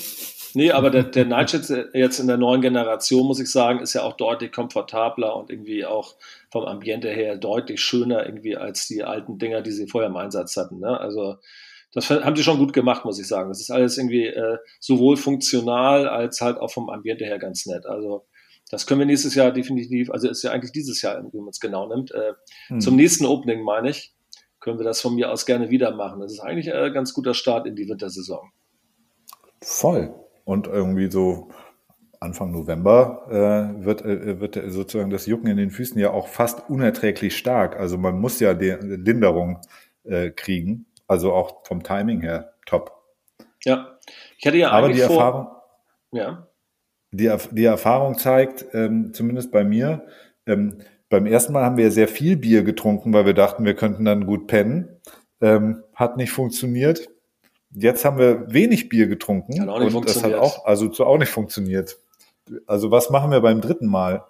Nee, 0.54 0.72
aber 0.72 0.90
der, 0.90 1.04
der 1.04 1.26
Nightjet 1.26 1.94
jetzt 1.94 2.20
in 2.20 2.28
der 2.28 2.38
neuen 2.38 2.62
Generation, 2.62 3.26
muss 3.28 3.40
ich 3.40 3.52
sagen, 3.52 3.80
ist 3.80 3.94
ja 3.94 4.04
auch 4.04 4.18
deutlich 4.18 4.52
komfortabler 4.52 5.36
und 5.36 5.50
irgendwie 5.50 5.86
auch 5.86 6.16
vom 6.52 6.66
Ambiente 6.66 7.10
her 7.10 7.38
deutlich 7.38 7.82
schöner 7.82 8.26
irgendwie 8.26 8.58
als 8.58 8.88
die 8.88 9.04
alten 9.04 9.38
Dinger, 9.38 9.62
die 9.62 9.72
sie 9.72 9.88
vorher 9.88 10.10
im 10.10 10.18
Einsatz 10.18 10.58
hatten. 10.58 10.80
Ne? 10.80 11.00
Also 11.00 11.38
das 11.94 12.10
haben 12.10 12.36
sie 12.36 12.44
schon 12.44 12.58
gut 12.58 12.74
gemacht, 12.74 13.06
muss 13.06 13.20
ich 13.20 13.28
sagen. 13.28 13.50
Das 13.50 13.60
ist 13.60 13.72
alles 13.72 13.98
irgendwie 13.98 14.28
äh, 14.28 14.58
sowohl 14.80 15.18
funktional 15.18 16.08
als 16.08 16.42
halt 16.42 16.58
auch 16.58 16.72
vom 16.72 16.90
Ambiente 16.90 17.26
her 17.26 17.40
ganz 17.40 17.66
nett. 17.66 17.86
Also 17.86 18.26
das 18.70 18.86
können 18.86 19.00
wir 19.00 19.08
nächstes 19.08 19.34
Jahr 19.34 19.52
definitiv, 19.52 20.12
also 20.12 20.30
ist 20.30 20.44
ja 20.44 20.52
eigentlich 20.52 20.72
dieses 20.72 21.02
Jahr, 21.02 21.16
wenn 21.16 21.42
man 21.42 21.50
es 21.50 21.60
genau 21.60 21.88
nimmt, 21.88 22.12
äh, 22.12 22.34
hm. 22.68 22.80
zum 22.80 22.96
nächsten 22.96 23.26
Opening 23.26 23.64
meine 23.64 23.90
ich, 23.90 24.14
können 24.60 24.78
wir 24.78 24.86
das 24.86 25.02
von 25.02 25.16
mir 25.16 25.32
aus 25.32 25.46
gerne 25.46 25.70
wieder 25.72 25.96
machen. 25.96 26.20
Das 26.20 26.32
ist 26.32 26.40
eigentlich 26.40 26.72
ein 26.72 26.94
ganz 26.94 27.14
guter 27.14 27.34
Start 27.34 27.66
in 27.66 27.76
die 27.76 27.88
Wintersaison. 27.88 28.52
Voll. 29.62 30.14
Und 30.50 30.66
irgendwie 30.66 31.12
so 31.12 31.50
Anfang 32.20 32.52
November 32.52 33.28
äh, 33.30 33.86
wird, 33.86 34.04
äh, 34.04 34.40
wird 34.40 34.60
sozusagen 34.66 35.12
das 35.12 35.28
Jucken 35.28 35.46
in 35.46 35.58
den 35.58 35.70
Füßen 35.70 36.02
ja 36.02 36.10
auch 36.10 36.28
fast 36.28 36.72
unerträglich 36.72 37.38
stark. 37.38 37.80
Also 37.80 38.00
man 38.00 38.20
muss 38.20 38.40
ja 38.40 38.56
die 38.56 38.72
Linderung 38.72 39.62
äh, 40.06 40.32
kriegen. 40.32 40.88
Also 41.06 41.34
auch 41.34 41.68
vom 41.68 41.84
Timing 41.84 42.22
her 42.22 42.54
top. 42.66 43.00
Ja, 43.64 44.00
ich 44.40 44.48
hatte 44.48 44.58
ja 44.58 44.72
Aber 44.72 44.90
die 44.90 44.98
vor, 45.02 45.18
Erfahrung. 45.18 45.48
Ja. 46.14 46.48
die, 47.12 47.32
die 47.52 47.66
Erfahrung 47.66 48.18
zeigt, 48.18 48.66
ähm, 48.74 49.14
zumindest 49.14 49.52
bei 49.52 49.64
mir, 49.64 50.08
ähm, 50.48 50.80
beim 51.10 51.28
ersten 51.28 51.54
Mal 51.54 51.64
haben 51.64 51.78
wir 51.78 51.92
sehr 51.92 52.08
viel 52.08 52.38
Bier 52.38 52.64
getrunken, 52.64 53.14
weil 53.14 53.28
wir 53.28 53.36
dachten, 53.36 53.66
wir 53.66 53.76
könnten 53.76 54.04
dann 54.04 54.26
gut 54.26 54.48
pennen. 54.48 55.00
Ähm, 55.42 55.84
hat 55.94 56.18
nicht 56.18 56.32
funktioniert. 56.32 57.08
Jetzt 57.72 58.04
haben 58.04 58.18
wir 58.18 58.52
wenig 58.52 58.90
Bier 58.90 59.08
getrunken 59.08 59.62
hat 59.62 59.70
auch 59.70 59.80
nicht 59.80 59.94
und 59.94 60.10
das 60.10 60.24
hat 60.24 60.34
auch, 60.34 60.66
also 60.66 60.90
auch 61.06 61.18
nicht 61.18 61.30
funktioniert. 61.30 62.00
Also 62.66 62.90
was 62.90 63.10
machen 63.10 63.32
wir 63.32 63.42
beim 63.42 63.62
dritten 63.62 63.88
Mal? 63.88 64.24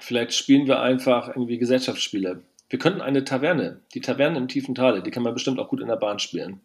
Vielleicht 0.00 0.32
spielen 0.32 0.66
wir 0.66 0.80
einfach 0.80 1.28
irgendwie 1.28 1.58
Gesellschaftsspiele. 1.58 2.42
Wir 2.68 2.78
könnten 2.78 3.00
eine 3.00 3.24
Taverne, 3.24 3.80
die 3.94 4.00
Taverne 4.00 4.38
im 4.38 4.48
tiefen 4.48 4.74
Tale, 4.74 5.02
die 5.02 5.10
kann 5.10 5.22
man 5.22 5.34
bestimmt 5.34 5.58
auch 5.58 5.68
gut 5.68 5.80
in 5.80 5.88
der 5.88 5.96
Bahn 5.96 6.18
spielen. 6.18 6.60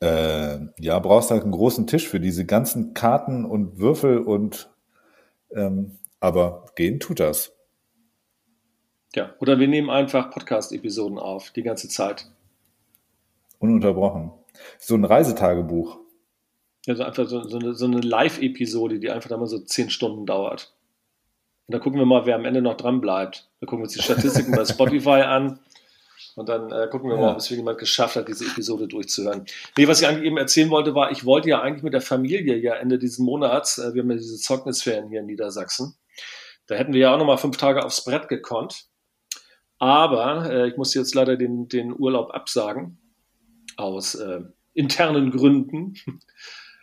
Äh, 0.00 0.58
ja, 0.78 0.98
brauchst 0.98 1.30
halt 1.30 1.42
einen 1.42 1.52
großen 1.52 1.86
Tisch 1.86 2.08
für 2.08 2.20
diese 2.20 2.46
ganzen 2.46 2.94
Karten 2.94 3.44
und 3.44 3.78
Würfel 3.78 4.18
und 4.18 4.70
ähm, 5.54 5.98
aber 6.20 6.66
gehen 6.76 7.00
tut 7.00 7.20
das. 7.20 7.52
Ja, 9.14 9.34
oder 9.40 9.58
wir 9.58 9.68
nehmen 9.68 9.90
einfach 9.90 10.30
Podcast-Episoden 10.30 11.18
auf, 11.18 11.50
die 11.50 11.62
ganze 11.62 11.88
Zeit. 11.88 12.30
Ununterbrochen. 13.60 14.32
So 14.78 14.96
ein 14.96 15.04
Reisetagebuch. 15.04 15.98
Also 16.88 17.04
einfach 17.04 17.28
so, 17.28 17.42
so 17.44 17.58
eine, 17.58 17.74
so 17.74 17.84
eine 17.84 18.00
Live-Episode, 18.00 18.98
die 18.98 19.10
einfach 19.10 19.28
dann 19.28 19.38
mal 19.40 19.46
so 19.46 19.58
zehn 19.60 19.90
Stunden 19.90 20.26
dauert. 20.26 20.74
Und 21.66 21.74
dann 21.74 21.80
gucken 21.80 22.00
wir 22.00 22.06
mal, 22.06 22.26
wer 22.26 22.34
am 22.34 22.46
Ende 22.46 22.62
noch 22.62 22.76
dran 22.76 23.00
bleibt. 23.00 23.48
Dann 23.60 23.68
gucken 23.68 23.80
wir 23.80 23.84
uns 23.84 23.92
die 23.92 24.02
Statistiken 24.02 24.52
bei 24.52 24.64
Spotify 24.66 25.22
an. 25.22 25.60
Und 26.36 26.48
dann 26.48 26.72
äh, 26.72 26.88
gucken 26.90 27.10
wir 27.10 27.16
ja. 27.16 27.22
mal, 27.22 27.32
ob 27.32 27.38
es 27.38 27.50
jemand 27.50 27.78
geschafft 27.78 28.16
hat, 28.16 28.28
diese 28.28 28.46
Episode 28.46 28.88
durchzuhören. 28.88 29.44
Nee, 29.76 29.86
was 29.86 30.00
ich 30.00 30.08
eigentlich 30.08 30.24
eben 30.24 30.38
erzählen 30.38 30.70
wollte, 30.70 30.94
war, 30.94 31.10
ich 31.10 31.24
wollte 31.24 31.50
ja 31.50 31.60
eigentlich 31.60 31.82
mit 31.82 31.92
der 31.92 32.00
Familie 32.00 32.56
ja 32.56 32.74
Ende 32.74 32.98
dieses 32.98 33.18
Monats, 33.18 33.78
äh, 33.78 33.92
wir 33.94 34.02
haben 34.02 34.10
ja 34.10 34.16
diese 34.16 34.38
Zeugnisferien 34.38 35.08
hier 35.08 35.20
in 35.20 35.26
Niedersachsen, 35.26 35.96
da 36.66 36.76
hätten 36.76 36.92
wir 36.92 37.00
ja 37.00 37.14
auch 37.14 37.18
nochmal 37.18 37.36
fünf 37.36 37.56
Tage 37.56 37.84
aufs 37.84 38.04
Brett 38.04 38.28
gekonnt. 38.28 38.84
Aber 39.78 40.50
äh, 40.50 40.68
ich 40.68 40.76
muss 40.76 40.94
jetzt 40.94 41.14
leider 41.14 41.36
den, 41.36 41.68
den 41.68 41.92
Urlaub 41.98 42.30
absagen, 42.32 42.99
aus 43.82 44.14
äh, 44.14 44.40
internen 44.74 45.30
Gründen. 45.30 45.94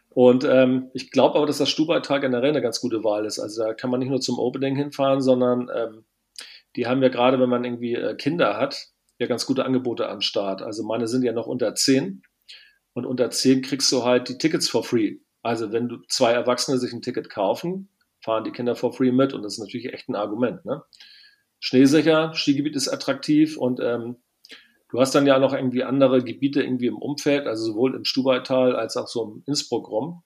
Und 0.10 0.44
ähm, 0.46 0.89
ich 0.94 1.12
glaube 1.12 1.36
aber, 1.36 1.46
dass 1.46 1.60
das 1.60 1.70
Stubaital 1.70 2.22
generell 2.22 2.50
eine 2.50 2.62
ganz 2.62 2.82
gute 2.82 3.04
Wahl 3.04 3.25
ist. 3.25 3.38
Also 3.38 3.63
da 3.63 3.74
kann 3.74 3.92
man 3.92 4.00
nicht 4.00 4.10
nur 4.10 4.20
zum 4.20 4.39
Opening 4.39 4.75
hinfahren, 4.75 5.22
sondern 5.22 5.70
ähm, 5.75 6.06
die 6.75 6.88
haben 6.88 7.04
ja 7.04 7.10
gerade, 7.10 7.39
wenn 7.39 7.50
man 7.50 7.63
irgendwie 7.63 7.94
äh, 7.94 8.16
Kinder 8.16 8.58
hat, 8.58 8.88
ja 9.20 9.27
ganz 9.27 9.46
gute 9.46 9.66
Angebote 9.66 10.10
am 10.10 10.22
Start. 10.22 10.62
Also 10.62 10.84
meine 10.84 11.08
sind 11.08 11.24
ja 11.24 11.34
noch 11.34 11.48
unter 11.48 11.75
10 11.75 12.24
und 12.94 13.06
unter 13.06 13.30
10 13.30 13.62
kriegst 13.62 13.92
du 13.92 14.04
halt 14.04 14.30
die 14.30 14.38
Tickets 14.38 14.70
for 14.70 14.84
free. 14.84 15.18
Also 15.44 15.72
wenn 15.72 15.88
du 15.88 15.98
zwei 16.08 16.32
Erwachsene 16.32 16.77
sich 16.77 16.94
ein 16.94 17.01
Ticket 17.01 17.30
kaufen, 17.30 17.89
fahren 18.20 18.44
die 18.44 18.51
Kinder 18.51 18.75
for 18.75 18.94
free 18.94 19.12
mit 19.12 19.34
und 19.34 19.44
das 19.44 19.54
ist 19.54 19.60
natürlich 19.60 19.94
echt 19.94 20.10
ein 20.10 20.16
Argument. 20.16 20.66
Ne? 20.66 20.82
Schneesicher, 21.60 22.34
Skigebiet 22.34 22.75
ist 22.75 22.88
attraktiv 22.88 23.58
und 23.58 23.80
ähm, 23.82 24.18
du 24.89 25.00
hast 25.00 25.13
dann 25.15 25.27
ja 25.27 25.39
noch 25.39 25.53
irgendwie 25.53 25.84
andere 25.84 26.24
Gebiete 26.24 26.62
irgendwie 26.62 26.88
im 26.88 26.98
Umfeld, 26.98 27.48
also 27.48 27.65
sowohl 27.65 27.96
im 27.96 28.06
Stubaital 28.06 28.75
als 28.75 28.98
auch 28.98 29.08
so 29.08 29.24
im 29.24 29.44
Innsbruck 29.46 29.89
rum. 29.89 30.24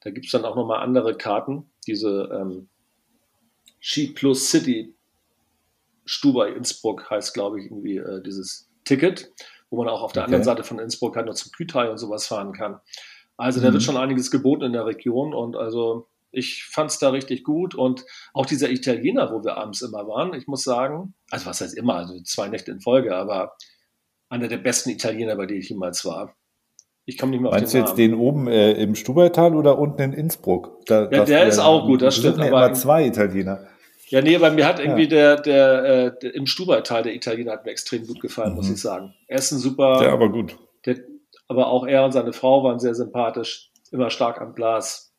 Da 0.00 0.10
gibt 0.10 0.26
es 0.26 0.32
dann 0.32 0.44
auch 0.44 0.56
nochmal 0.56 0.82
andere 0.82 1.16
Karten, 1.16 1.72
diese 1.86 2.28
ähm, 2.32 2.68
Ski 3.80 4.08
Plus 4.08 4.50
City 4.50 4.94
Stubai 6.06 6.50
Innsbruck 6.50 7.10
heißt, 7.10 7.34
glaube 7.34 7.60
ich, 7.60 7.66
irgendwie 7.66 7.96
äh, 7.96 8.22
dieses 8.22 8.70
Ticket, 8.84 9.32
wo 9.70 9.78
man 9.78 9.88
auch 9.88 10.02
auf 10.02 10.12
der 10.12 10.22
okay. 10.22 10.28
anderen 10.28 10.44
Seite 10.44 10.64
von 10.64 10.78
Innsbruck 10.78 11.16
halt 11.16 11.26
noch 11.26 11.34
zum 11.34 11.52
Kütai 11.52 11.90
und 11.90 11.98
sowas 11.98 12.26
fahren 12.26 12.52
kann. 12.52 12.80
Also 13.36 13.60
mhm. 13.60 13.64
da 13.64 13.72
wird 13.72 13.82
schon 13.82 13.96
einiges 13.96 14.30
geboten 14.30 14.64
in 14.64 14.72
der 14.72 14.86
Region 14.86 15.34
und 15.34 15.56
also 15.56 16.08
ich 16.30 16.64
fand 16.64 16.90
es 16.90 16.98
da 16.98 17.10
richtig 17.10 17.44
gut 17.44 17.74
und 17.74 18.04
auch 18.32 18.46
dieser 18.46 18.70
Italiener, 18.70 19.32
wo 19.32 19.44
wir 19.44 19.56
abends 19.56 19.82
immer 19.82 20.06
waren, 20.08 20.34
ich 20.34 20.46
muss 20.46 20.64
sagen, 20.64 21.14
also 21.30 21.46
was 21.46 21.60
heißt 21.60 21.76
immer, 21.76 21.94
also 21.94 22.20
zwei 22.22 22.48
Nächte 22.48 22.72
in 22.72 22.80
Folge, 22.80 23.16
aber 23.16 23.56
einer 24.28 24.48
der 24.48 24.58
besten 24.58 24.90
Italiener, 24.90 25.36
bei 25.36 25.46
denen 25.46 25.60
ich 25.60 25.68
jemals 25.68 26.04
war. 26.04 26.34
Ich 27.06 27.18
komme 27.18 27.32
nicht 27.32 27.42
mehr 27.42 27.50
Meinst 27.50 27.66
auf 27.66 27.72
den 27.72 27.80
Meinst 27.80 27.98
du 27.98 28.02
jetzt 28.02 28.10
den 28.12 28.14
oben 28.14 28.48
äh, 28.48 28.72
im 28.72 28.94
Stubaital 28.94 29.54
oder 29.54 29.78
unten 29.78 30.00
in 30.00 30.12
Innsbruck? 30.12 30.84
Da, 30.86 31.10
ja, 31.10 31.24
der 31.24 31.46
ist 31.46 31.58
auch 31.58 31.86
gut, 31.86 32.02
das 32.02 32.16
stimmt. 32.16 32.38
aber 32.38 32.48
immer 32.48 32.72
zwei 32.72 33.06
Italiener. 33.06 33.66
Ja, 34.08 34.22
nee, 34.22 34.36
bei 34.38 34.50
mir 34.50 34.66
hat 34.66 34.80
irgendwie 34.80 35.04
ja. 35.04 35.36
der, 35.36 35.40
der, 35.40 35.84
äh, 35.84 36.18
der, 36.20 36.34
im 36.34 36.46
Stubaital, 36.46 37.02
der 37.02 37.14
Italiener 37.14 37.52
hat 37.52 37.64
mir 37.64 37.72
extrem 37.72 38.06
gut 38.06 38.20
gefallen, 38.20 38.50
mhm. 38.50 38.56
muss 38.56 38.70
ich 38.70 38.80
sagen. 38.80 39.14
Essen 39.28 39.58
super. 39.58 40.02
Ja, 40.02 40.12
aber 40.12 40.30
gut. 40.30 40.56
Der, 40.86 40.96
aber 41.48 41.68
auch 41.68 41.86
er 41.86 42.04
und 42.04 42.12
seine 42.12 42.32
Frau 42.32 42.64
waren 42.64 42.78
sehr 42.78 42.94
sympathisch, 42.94 43.70
immer 43.90 44.10
stark 44.10 44.40
am 44.40 44.54
Glas. 44.54 45.13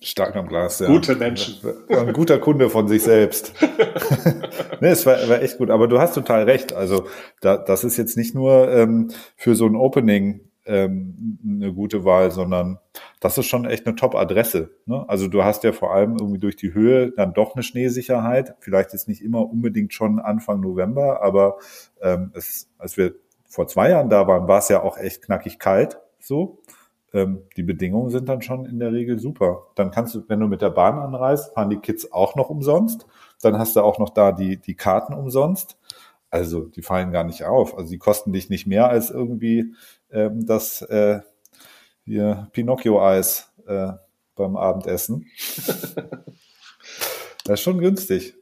Stark 0.00 0.36
am 0.36 0.46
Glas, 0.46 0.78
ja. 0.78 0.86
Gute 0.86 1.16
Menschen. 1.16 1.56
Ein 1.88 2.12
guter 2.12 2.38
Kunde 2.38 2.70
von 2.70 2.86
sich 2.86 3.02
selbst. 3.02 3.52
nee, 4.80 4.90
es 4.90 5.04
war, 5.06 5.16
war, 5.28 5.42
echt 5.42 5.58
gut. 5.58 5.70
Aber 5.70 5.88
du 5.88 5.98
hast 5.98 6.14
total 6.14 6.44
recht. 6.44 6.72
Also 6.72 7.06
da, 7.40 7.56
das 7.56 7.82
ist 7.82 7.96
jetzt 7.96 8.16
nicht 8.16 8.34
nur 8.34 8.70
ähm, 8.70 9.10
für 9.36 9.56
so 9.56 9.66
ein 9.66 9.74
Opening 9.74 10.48
ähm, 10.66 11.38
eine 11.44 11.72
gute 11.72 12.04
Wahl, 12.04 12.30
sondern 12.30 12.78
das 13.20 13.38
ist 13.38 13.46
schon 13.46 13.64
echt 13.64 13.86
eine 13.86 13.96
Top-Adresse. 13.96 14.70
Ne? 14.86 15.04
Also 15.08 15.26
du 15.26 15.42
hast 15.42 15.64
ja 15.64 15.72
vor 15.72 15.92
allem 15.92 16.16
irgendwie 16.18 16.38
durch 16.38 16.56
die 16.56 16.74
Höhe 16.74 17.10
dann 17.10 17.34
doch 17.34 17.54
eine 17.54 17.64
Schneesicherheit. 17.64 18.54
Vielleicht 18.60 18.94
ist 18.94 19.08
nicht 19.08 19.22
immer 19.22 19.50
unbedingt 19.50 19.92
schon 19.94 20.20
Anfang 20.20 20.60
November, 20.60 21.22
aber 21.22 21.56
ähm, 22.00 22.30
es, 22.34 22.70
als 22.78 22.96
wir 22.96 23.14
vor 23.48 23.66
zwei 23.66 23.90
Jahren 23.90 24.10
da 24.10 24.28
waren, 24.28 24.46
war 24.46 24.58
es 24.58 24.68
ja 24.68 24.82
auch 24.82 24.96
echt 24.98 25.22
knackig 25.22 25.58
kalt. 25.58 25.98
So 26.20 26.60
ähm, 27.12 27.42
die 27.56 27.62
Bedingungen 27.62 28.10
sind 28.10 28.28
dann 28.28 28.42
schon 28.42 28.66
in 28.66 28.78
der 28.78 28.92
Regel 28.92 29.18
super. 29.18 29.66
Dann 29.74 29.90
kannst 29.90 30.14
du, 30.14 30.24
wenn 30.28 30.40
du 30.40 30.46
mit 30.46 30.62
der 30.62 30.70
Bahn 30.70 30.98
anreist, 30.98 31.54
fahren 31.54 31.70
die 31.70 31.78
Kids 31.78 32.12
auch 32.12 32.36
noch 32.36 32.50
umsonst. 32.50 33.06
Dann 33.40 33.58
hast 33.58 33.76
du 33.76 33.82
auch 33.82 33.98
noch 33.98 34.10
da 34.10 34.32
die, 34.32 34.58
die 34.58 34.74
Karten 34.74 35.14
umsonst. 35.14 35.78
Also 36.30 36.64
die 36.64 36.82
fallen 36.82 37.12
gar 37.12 37.24
nicht 37.24 37.44
auf. 37.44 37.76
Also 37.76 37.90
die 37.90 37.98
kosten 37.98 38.32
dich 38.32 38.50
nicht 38.50 38.66
mehr 38.66 38.88
als 38.88 39.10
irgendwie 39.10 39.74
ähm, 40.10 40.46
das 40.46 40.82
äh, 40.82 41.20
hier 42.04 42.48
Pinocchio-Eis 42.52 43.52
äh, 43.66 43.92
beim 44.34 44.56
Abendessen. 44.56 45.26
das 47.44 47.54
ist 47.54 47.60
schon 47.60 47.78
günstig 47.78 48.37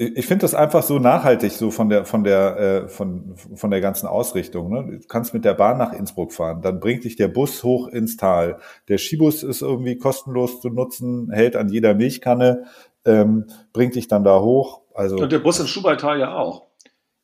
ich 0.00 0.26
finde 0.26 0.42
das 0.42 0.54
einfach 0.54 0.84
so 0.84 1.00
nachhaltig, 1.00 1.50
so 1.50 1.72
von 1.72 1.88
der, 1.88 2.04
von 2.04 2.22
der, 2.22 2.56
äh, 2.56 2.88
von, 2.88 3.34
von 3.34 3.70
der 3.72 3.80
ganzen 3.80 4.06
Ausrichtung. 4.06 4.70
Ne? 4.70 4.98
Du 5.00 5.06
kannst 5.08 5.34
mit 5.34 5.44
der 5.44 5.54
Bahn 5.54 5.76
nach 5.76 5.92
Innsbruck 5.92 6.32
fahren, 6.32 6.62
dann 6.62 6.78
bringt 6.78 7.02
dich 7.02 7.16
der 7.16 7.26
Bus 7.26 7.64
hoch 7.64 7.88
ins 7.88 8.16
Tal. 8.16 8.60
Der 8.86 8.98
Skibus 8.98 9.42
ist 9.42 9.60
irgendwie 9.60 9.98
kostenlos 9.98 10.60
zu 10.60 10.68
nutzen, 10.68 11.32
hält 11.32 11.56
an 11.56 11.68
jeder 11.68 11.94
Milchkanne, 11.94 12.66
ähm, 13.04 13.46
bringt 13.72 13.96
dich 13.96 14.06
dann 14.06 14.22
da 14.22 14.40
hoch. 14.40 14.82
Also 14.94 15.16
und 15.16 15.32
der 15.32 15.40
Bus 15.40 15.58
in 15.58 15.66
Stubaital 15.66 16.20
ja 16.20 16.36
auch. 16.36 16.68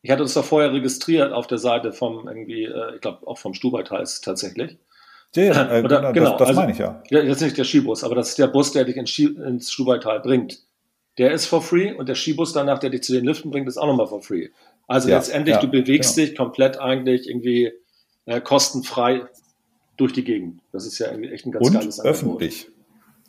Ich 0.02 0.10
hatte 0.10 0.22
uns 0.22 0.34
da 0.34 0.42
vorher 0.42 0.72
registriert 0.72 1.32
auf 1.32 1.46
der 1.46 1.58
Seite 1.58 1.92
vom 1.92 2.26
irgendwie, 2.26 2.64
äh, 2.64 2.96
ich 2.96 3.00
glaube 3.00 3.24
auch 3.24 3.38
vom 3.38 3.54
Stubaital 3.54 4.02
ist 4.02 4.14
es 4.14 4.20
tatsächlich. 4.20 4.78
Ja, 5.36 5.78
äh, 5.78 5.82
Oder, 5.84 6.12
genau, 6.12 6.30
das, 6.30 6.38
das 6.38 6.48
also, 6.48 6.60
meine 6.60 6.72
ich 6.72 6.78
ja. 6.78 7.00
ja. 7.08 7.22
Das 7.22 7.36
ist 7.36 7.42
nicht 7.42 7.56
der 7.56 7.64
Skibus, 7.64 8.02
aber 8.02 8.16
das 8.16 8.30
ist 8.30 8.38
der 8.38 8.48
Bus, 8.48 8.72
der 8.72 8.84
dich 8.84 8.96
in 8.96 9.06
Ski, 9.06 9.26
ins 9.26 9.70
Stubaital 9.70 10.18
bringt 10.18 10.58
der 11.18 11.32
ist 11.32 11.46
for 11.46 11.62
free 11.62 11.92
und 11.92 12.08
der 12.08 12.14
Skibus 12.14 12.52
danach, 12.52 12.78
der 12.78 12.90
dich 12.90 13.02
zu 13.02 13.12
den 13.12 13.24
Liften 13.24 13.50
bringt, 13.50 13.68
ist 13.68 13.78
auch 13.78 13.86
nochmal 13.86 14.06
for 14.06 14.22
free. 14.22 14.48
Also 14.86 15.08
ja, 15.08 15.16
letztendlich, 15.16 15.54
ja, 15.56 15.60
du 15.60 15.68
bewegst 15.68 16.16
genau. 16.16 16.26
dich 16.26 16.36
komplett 16.36 16.78
eigentlich 16.78 17.28
irgendwie 17.28 17.72
äh, 18.26 18.40
kostenfrei 18.40 19.26
durch 19.96 20.12
die 20.12 20.24
Gegend. 20.24 20.60
Das 20.72 20.86
ist 20.86 20.98
ja 20.98 21.08
irgendwie 21.10 21.30
echt 21.30 21.46
ein 21.46 21.52
ganz 21.52 21.66
und 21.66 21.74
geiles 21.74 22.00
Angebot. 22.00 22.14
öffentlich. 22.14 22.68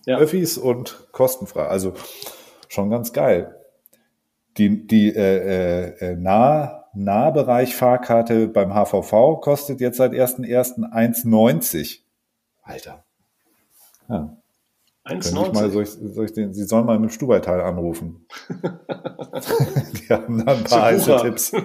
Ja. 0.06 0.18
Öffis 0.18 0.58
und 0.58 1.08
kostenfrei. 1.12 1.68
Also 1.68 1.94
schon 2.68 2.89
ganz 2.89 3.13
geil. 3.13 3.56
Die, 4.58 4.88
die 4.88 5.10
äh, 5.10 5.96
äh, 6.00 6.15
nah, 6.15 6.86
Nahbereich 6.94 7.75
Fahrkarte 7.75 8.48
beim 8.48 8.74
HVV 8.74 9.42
kostet 9.42 9.82
jetzt 9.82 9.98
seit 9.98 10.13
1.1. 10.13 10.92
1,90. 10.92 12.00
Alter. 12.63 13.04
Ja. 14.10 14.38
1,90. 15.05 15.53
Mal, 15.53 15.69
soll 15.69 15.83
ich, 15.83 15.89
soll 15.89 16.25
ich 16.25 16.33
den, 16.33 16.53
Sie 16.53 16.63
sollen 16.63 16.85
mal 16.85 17.00
mit 17.00 17.12
dem 17.12 17.13
Stubaital 17.13 17.62
anrufen. 17.62 18.25
Die 18.50 20.09
haben 20.09 20.43
da 20.43 20.53
ein 20.53 20.63
paar 20.63 20.81
heiße 20.81 21.17
Tipps. 21.21 21.51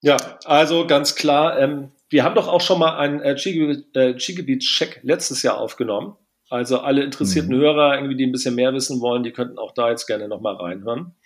ja, 0.00 0.16
also 0.44 0.86
ganz 0.86 1.16
klar, 1.16 1.58
ähm, 1.58 1.90
wir 2.08 2.22
haben 2.22 2.36
doch 2.36 2.46
auch 2.46 2.60
schon 2.60 2.78
mal 2.78 2.96
einen 2.96 3.20
äh, 3.20 3.36
Skigebiet-Check 3.36 4.96
äh, 4.98 5.00
letztes 5.02 5.42
Jahr 5.42 5.58
aufgenommen. 5.58 6.16
Also 6.48 6.78
alle 6.78 7.02
interessierten 7.02 7.56
mhm. 7.56 7.60
Hörer, 7.60 7.96
irgendwie, 7.96 8.16
die 8.16 8.24
ein 8.24 8.32
bisschen 8.32 8.54
mehr 8.54 8.72
wissen 8.72 9.00
wollen, 9.00 9.24
die 9.24 9.32
könnten 9.32 9.58
auch 9.58 9.72
da 9.74 9.90
jetzt 9.90 10.06
gerne 10.06 10.28
nochmal 10.28 10.54
reinhören. 10.54 11.16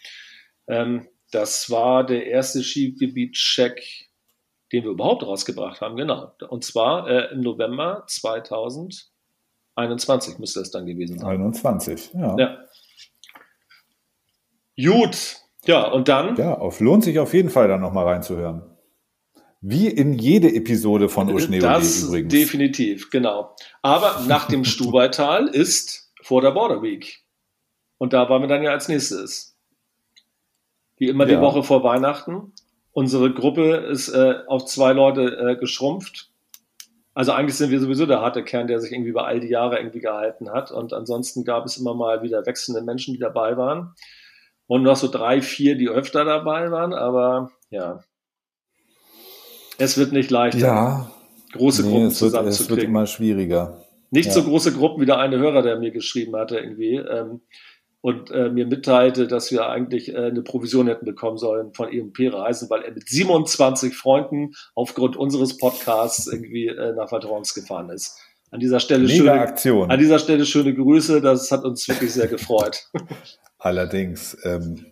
Ähm, 0.66 1.08
das 1.30 1.70
war 1.70 2.06
der 2.06 2.26
erste 2.26 2.62
Skigebiet-Check, 2.62 4.08
den 4.72 4.84
wir 4.84 4.92
überhaupt 4.92 5.24
rausgebracht 5.24 5.82
haben, 5.82 5.96
genau. 5.96 6.32
Und 6.48 6.64
zwar 6.64 7.06
äh, 7.06 7.32
im 7.32 7.40
November 7.40 8.04
2000. 8.06 9.09
21 9.76 10.38
müsste 10.38 10.60
es 10.60 10.70
dann 10.70 10.86
gewesen 10.86 11.18
sein. 11.18 11.28
21, 11.28 12.12
ja. 12.14 12.36
ja. 12.36 12.58
Gut, 14.76 15.40
ja, 15.64 15.86
und 15.88 16.08
dann? 16.08 16.36
Ja, 16.36 16.58
auf, 16.58 16.80
lohnt 16.80 17.04
sich 17.04 17.18
auf 17.18 17.34
jeden 17.34 17.50
Fall 17.50 17.68
dann 17.68 17.80
nochmal 17.80 18.06
reinzuhören. 18.06 18.62
Wie 19.60 19.88
in 19.88 20.14
jede 20.14 20.54
Episode 20.54 21.10
von 21.10 21.30
Uschneo 21.30 21.60
Das 21.60 22.04
übrigens. 22.04 22.32
definitiv, 22.32 23.10
genau. 23.10 23.54
Aber 23.82 24.24
nach 24.26 24.48
dem 24.48 24.64
Stubaital 24.64 25.48
ist 25.48 26.12
vor 26.22 26.40
der 26.40 26.52
Border 26.52 26.82
Week. 26.82 27.22
Und 27.98 28.14
da 28.14 28.28
waren 28.30 28.42
wir 28.42 28.48
dann 28.48 28.62
ja 28.62 28.70
als 28.70 28.88
nächstes. 28.88 29.58
Wie 30.96 31.08
immer 31.08 31.28
ja. 31.28 31.36
die 31.36 31.42
Woche 31.42 31.62
vor 31.62 31.84
Weihnachten. 31.84 32.52
Unsere 32.92 33.32
Gruppe 33.32 33.76
ist 33.76 34.08
äh, 34.08 34.36
auf 34.46 34.64
zwei 34.64 34.92
Leute 34.92 35.36
äh, 35.36 35.56
geschrumpft. 35.56 36.29
Also 37.14 37.32
eigentlich 37.32 37.56
sind 37.56 37.70
wir 37.70 37.80
sowieso 37.80 38.06
der 38.06 38.20
harte 38.20 38.44
Kern, 38.44 38.66
der 38.66 38.80
sich 38.80 38.92
irgendwie 38.92 39.10
über 39.10 39.26
all 39.26 39.40
die 39.40 39.48
Jahre 39.48 39.78
irgendwie 39.78 40.00
gehalten 40.00 40.50
hat. 40.50 40.70
Und 40.70 40.92
ansonsten 40.92 41.44
gab 41.44 41.64
es 41.66 41.76
immer 41.76 41.94
mal 41.94 42.22
wieder 42.22 42.46
wechselnde 42.46 42.82
Menschen, 42.82 43.14
die 43.14 43.20
dabei 43.20 43.56
waren. 43.56 43.94
Und 44.66 44.84
noch 44.84 44.96
so 44.96 45.08
drei, 45.08 45.42
vier, 45.42 45.76
die 45.76 45.88
öfter 45.88 46.24
dabei 46.24 46.70
waren. 46.70 46.92
Aber 46.92 47.50
ja, 47.70 48.00
es 49.78 49.96
wird 49.96 50.12
nicht 50.12 50.30
leichter. 50.30 50.58
Ja. 50.58 51.10
Große 51.52 51.82
nee, 51.82 51.90
Gruppen 51.90 52.10
zusammenzukriegen. 52.10 52.50
Es 52.50 52.70
wird 52.70 52.82
immer 52.84 53.06
schwieriger. 53.06 53.82
Nicht 54.10 54.26
ja. 54.26 54.32
so 54.32 54.44
große 54.44 54.72
Gruppen 54.72 55.00
wie 55.00 55.06
der 55.06 55.18
eine 55.18 55.38
Hörer, 55.38 55.62
der 55.62 55.78
mir 55.78 55.90
geschrieben 55.90 56.36
hatte 56.36 56.58
irgendwie. 56.58 56.96
Ähm, 56.96 57.40
und 58.02 58.30
äh, 58.30 58.48
mir 58.48 58.66
mitteilte, 58.66 59.26
dass 59.26 59.50
wir 59.50 59.68
eigentlich 59.68 60.14
äh, 60.14 60.16
eine 60.16 60.42
Provision 60.42 60.86
hätten 60.86 61.04
bekommen 61.04 61.36
sollen 61.36 61.72
von 61.74 61.92
EMP-Reisen, 61.92 62.70
weil 62.70 62.82
er 62.82 62.92
mit 62.92 63.08
27 63.08 63.94
Freunden 63.94 64.52
aufgrund 64.74 65.16
unseres 65.16 65.58
Podcasts 65.58 66.26
irgendwie 66.26 66.68
äh, 66.68 66.94
nach 66.94 67.12
Valterons 67.12 67.54
gefahren 67.54 67.90
ist. 67.90 68.18
An 68.50 68.60
dieser 68.60 68.80
Stelle 68.80 69.04
Mega 69.04 69.14
schöne 69.14 69.32
Aktion. 69.32 69.90
An 69.90 69.98
dieser 69.98 70.18
Stelle 70.18 70.44
schöne 70.44 70.74
Grüße, 70.74 71.20
das 71.20 71.52
hat 71.52 71.64
uns 71.64 71.86
wirklich 71.88 72.12
sehr 72.12 72.26
gefreut. 72.26 72.88
Allerdings. 73.58 74.36
Ähm, 74.44 74.86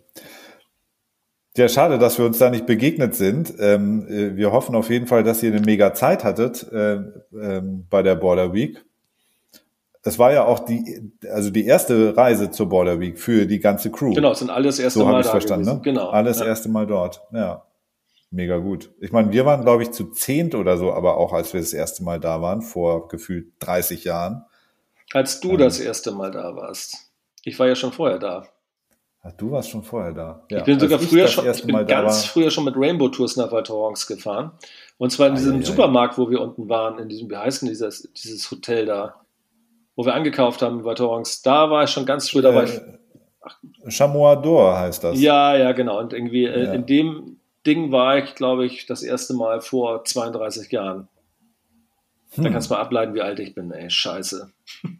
ja, 1.57 1.67
schade, 1.67 1.97
dass 1.97 2.17
wir 2.17 2.25
uns 2.25 2.37
da 2.37 2.49
nicht 2.49 2.67
begegnet 2.67 3.15
sind. 3.15 3.53
Ähm, 3.59 4.07
äh, 4.07 4.37
wir 4.37 4.51
hoffen 4.51 4.75
auf 4.75 4.89
jeden 4.89 5.07
Fall, 5.07 5.23
dass 5.23 5.43
ihr 5.43 5.51
eine 5.51 5.61
mega 5.61 5.93
Zeit 5.93 6.23
hattet 6.23 6.71
äh, 6.71 6.99
ähm, 7.33 7.85
bei 7.89 8.01
der 8.03 8.15
Border 8.15 8.53
Week 8.53 8.85
es 10.03 10.17
war 10.17 10.31
ja 10.31 10.45
auch 10.45 10.59
die, 10.59 11.11
also 11.29 11.49
die 11.49 11.65
erste 11.65 12.15
Reise 12.15 12.51
zur 12.51 12.69
Border 12.69 12.99
Week 12.99 13.19
für 13.19 13.45
die 13.45 13.59
ganze 13.59 13.91
Crew. 13.91 14.13
Genau, 14.13 14.31
es 14.31 14.39
sind 14.39 14.49
alles 14.49 14.79
erste 14.79 14.99
so 14.99 15.05
Mal 15.05 15.23
da 15.23 15.29
verstanden, 15.29 15.65
gewesen. 15.65 15.77
Ne? 15.77 15.83
Genau. 15.83 16.09
Alles 16.09 16.39
ja. 16.39 16.45
erste 16.45 16.69
Mal 16.69 16.87
dort. 16.87 17.21
Ja. 17.33 17.65
Mega 18.31 18.57
gut. 18.57 18.91
Ich 19.01 19.11
meine, 19.11 19.31
wir 19.31 19.45
waren, 19.45 19.63
glaube 19.63 19.83
ich, 19.83 19.91
zu 19.91 20.11
zehnt 20.11 20.53
oder 20.53 20.77
so, 20.77 20.93
aber 20.93 21.17
auch 21.17 21.33
als 21.33 21.53
wir 21.53 21.59
das 21.59 21.73
erste 21.73 22.03
Mal 22.03 22.19
da 22.19 22.41
waren, 22.41 22.61
vor 22.61 23.07
gefühlt 23.07 23.53
30 23.59 24.03
Jahren. 24.03 24.45
Als 25.13 25.39
du 25.39 25.51
ähm, 25.51 25.57
das 25.57 25.79
erste 25.79 26.11
Mal 26.11 26.31
da 26.31 26.55
warst. 26.55 27.11
Ich 27.43 27.57
war 27.57 27.67
ja 27.67 27.75
schon 27.75 27.91
vorher 27.91 28.19
da. 28.19 28.45
Ach, 29.21 29.33
du 29.33 29.51
warst 29.51 29.69
schon 29.69 29.83
vorher 29.83 30.13
da. 30.13 30.45
Ja, 30.49 30.59
ich 30.59 30.63
bin 30.63 30.79
sogar 30.79 30.99
früher 30.99 31.27
schon, 31.27 31.49
ich 31.49 31.63
bin 31.63 31.87
ganz 31.87 32.25
früher 32.25 32.51
schon 32.51 32.63
mit 32.63 32.75
Rainbow 32.77 33.09
Tours 33.09 33.35
nach 33.35 33.51
Val 33.51 33.63
Thorens 33.63 34.07
gefahren. 34.07 34.51
Und 34.97 35.11
zwar 35.11 35.29
in 35.29 35.35
diesem 35.35 35.55
ah, 35.55 35.59
ja, 35.59 35.65
Supermarkt, 35.65 36.17
wo 36.17 36.29
wir 36.29 36.39
unten 36.39 36.69
waren, 36.69 36.99
in 36.99 37.09
diesem, 37.09 37.29
wie 37.29 37.35
heißt 37.35 37.63
denn 37.63 37.69
dieses, 37.69 38.09
dieses 38.13 38.49
Hotel 38.49 38.85
da? 38.85 39.15
Wo 39.99 40.05
wir 40.05 40.13
angekauft 40.13 40.61
haben 40.61 40.81
bei 40.83 40.93
Torrance, 40.93 41.41
da 41.43 41.69
war 41.69 41.83
ich 41.83 41.89
schon 41.89 42.05
ganz 42.05 42.29
früh 42.29 42.41
dabei. 42.41 42.63
Äh, 43.83 43.91
Chamois 43.91 44.35
d'Or 44.41 44.77
heißt 44.79 45.03
das. 45.03 45.19
Ja, 45.19 45.57
ja, 45.57 45.73
genau. 45.73 45.99
Und 45.99 46.13
irgendwie 46.13 46.45
äh, 46.45 46.67
ja. 46.67 46.71
in 46.71 46.85
dem 46.85 47.35
Ding 47.67 47.91
war 47.91 48.17
ich, 48.17 48.33
glaube 48.33 48.65
ich, 48.65 48.85
das 48.85 49.03
erste 49.03 49.33
Mal 49.33 49.59
vor 49.59 50.05
32 50.05 50.71
Jahren. 50.71 51.09
Hm. 52.35 52.45
Da 52.45 52.49
kannst 52.49 52.69
du 52.69 52.75
mal 52.75 52.79
ableiten, 52.79 53.13
wie 53.13 53.21
alt 53.21 53.41
ich 53.41 53.53
bin, 53.53 53.71
ey. 53.71 53.89
Scheiße. 53.89 54.49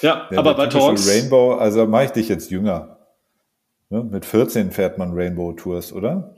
ja, 0.00 0.26
ja, 0.28 0.38
aber 0.38 0.54
bei 0.54 0.66
Torrance. 0.66 1.08
Rainbow, 1.08 1.54
also 1.54 1.86
mache 1.86 2.06
ich 2.06 2.10
dich 2.10 2.28
jetzt 2.28 2.50
jünger. 2.50 2.98
Ne? 3.90 4.02
Mit 4.02 4.24
14 4.24 4.72
fährt 4.72 4.98
man 4.98 5.12
Rainbow 5.12 5.52
Tours, 5.52 5.92
oder? 5.92 6.34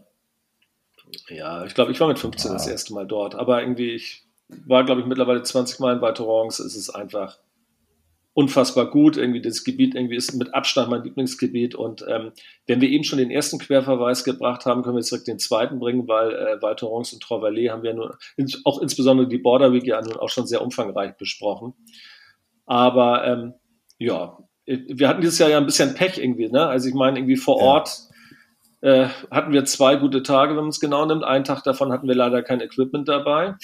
Ja, 1.30 1.64
ich 1.64 1.74
glaube, 1.74 1.90
ich 1.90 2.00
war 2.00 2.08
mit 2.08 2.18
15 2.18 2.50
ah. 2.50 2.52
das 2.52 2.66
erste 2.66 2.92
Mal 2.92 3.06
dort. 3.06 3.34
Aber 3.34 3.62
irgendwie, 3.62 3.92
ich 3.94 4.23
war, 4.48 4.84
glaube 4.84 5.00
ich, 5.00 5.06
mittlerweile 5.06 5.42
20 5.42 5.80
Mal 5.80 5.94
in 5.94 6.00
Baltorance. 6.00 6.62
Es 6.62 6.76
ist 6.76 6.90
einfach 6.90 7.38
unfassbar 8.34 8.90
gut. 8.90 9.16
Irgendwie 9.16 9.40
das 9.40 9.64
Gebiet 9.64 9.94
irgendwie 9.94 10.16
ist 10.16 10.34
mit 10.34 10.52
Abstand 10.54 10.90
mein 10.90 11.04
Lieblingsgebiet. 11.04 11.74
Und 11.74 12.04
ähm, 12.08 12.32
wenn 12.66 12.80
wir 12.80 12.88
eben 12.88 13.04
schon 13.04 13.18
den 13.18 13.30
ersten 13.30 13.58
Querverweis 13.58 14.24
gebracht 14.24 14.66
haben, 14.66 14.82
können 14.82 14.96
wir 14.96 15.00
jetzt 15.00 15.10
direkt 15.10 15.28
den 15.28 15.38
zweiten 15.38 15.78
bringen, 15.78 16.06
weil 16.08 16.32
äh, 16.32 16.60
Val 16.60 16.76
und 16.82 17.20
Trois-Vallées 17.20 17.70
haben 17.70 17.82
wir 17.82 17.94
nun, 17.94 18.10
auch 18.64 18.82
insbesondere 18.82 19.28
die 19.28 19.38
Border 19.38 19.72
Week 19.72 19.86
ja 19.86 20.00
nun 20.02 20.16
auch 20.16 20.28
schon 20.28 20.46
sehr 20.46 20.62
umfangreich 20.62 21.16
besprochen. 21.16 21.74
Aber 22.66 23.24
ähm, 23.26 23.54
ja, 23.98 24.38
wir 24.66 25.08
hatten 25.08 25.20
dieses 25.20 25.38
Jahr 25.38 25.50
ja 25.50 25.58
ein 25.58 25.66
bisschen 25.66 25.94
Pech 25.94 26.18
irgendwie. 26.18 26.48
Ne? 26.48 26.66
Also 26.66 26.88
ich 26.88 26.94
meine, 26.94 27.18
irgendwie 27.18 27.36
vor 27.36 27.56
Ort 27.56 28.08
äh, 28.80 29.08
hatten 29.30 29.52
wir 29.52 29.64
zwei 29.64 29.96
gute 29.96 30.22
Tage, 30.22 30.50
wenn 30.50 30.62
man 30.62 30.68
es 30.68 30.80
genau 30.80 31.06
nimmt. 31.06 31.22
Einen 31.22 31.44
Tag 31.44 31.62
davon 31.62 31.92
hatten 31.92 32.08
wir 32.08 32.14
leider 32.14 32.42
kein 32.42 32.60
Equipment 32.60 33.08
dabei. 33.08 33.54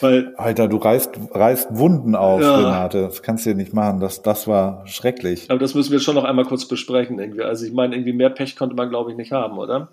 Weil, 0.00 0.34
Alter, 0.36 0.68
du 0.68 0.76
reißt, 0.78 1.10
reißt 1.30 1.76
Wunden 1.76 2.14
auf, 2.14 2.40
ja. 2.40 2.56
Renate. 2.56 3.02
Das 3.02 3.22
kannst 3.22 3.44
du 3.44 3.50
ja 3.50 3.56
nicht 3.56 3.74
machen. 3.74 4.00
Das, 4.00 4.22
das 4.22 4.48
war 4.48 4.86
schrecklich. 4.86 5.50
Aber 5.50 5.58
das 5.58 5.74
müssen 5.74 5.92
wir 5.92 6.00
schon 6.00 6.14
noch 6.14 6.24
einmal 6.24 6.46
kurz 6.46 6.66
besprechen, 6.66 7.18
irgendwie. 7.18 7.42
Also 7.42 7.66
ich 7.66 7.72
meine, 7.72 7.94
irgendwie 7.94 8.12
mehr 8.12 8.30
Pech 8.30 8.56
konnte 8.56 8.74
man, 8.74 8.88
glaube 8.88 9.10
ich, 9.10 9.16
nicht 9.16 9.32
haben, 9.32 9.58
oder? 9.58 9.88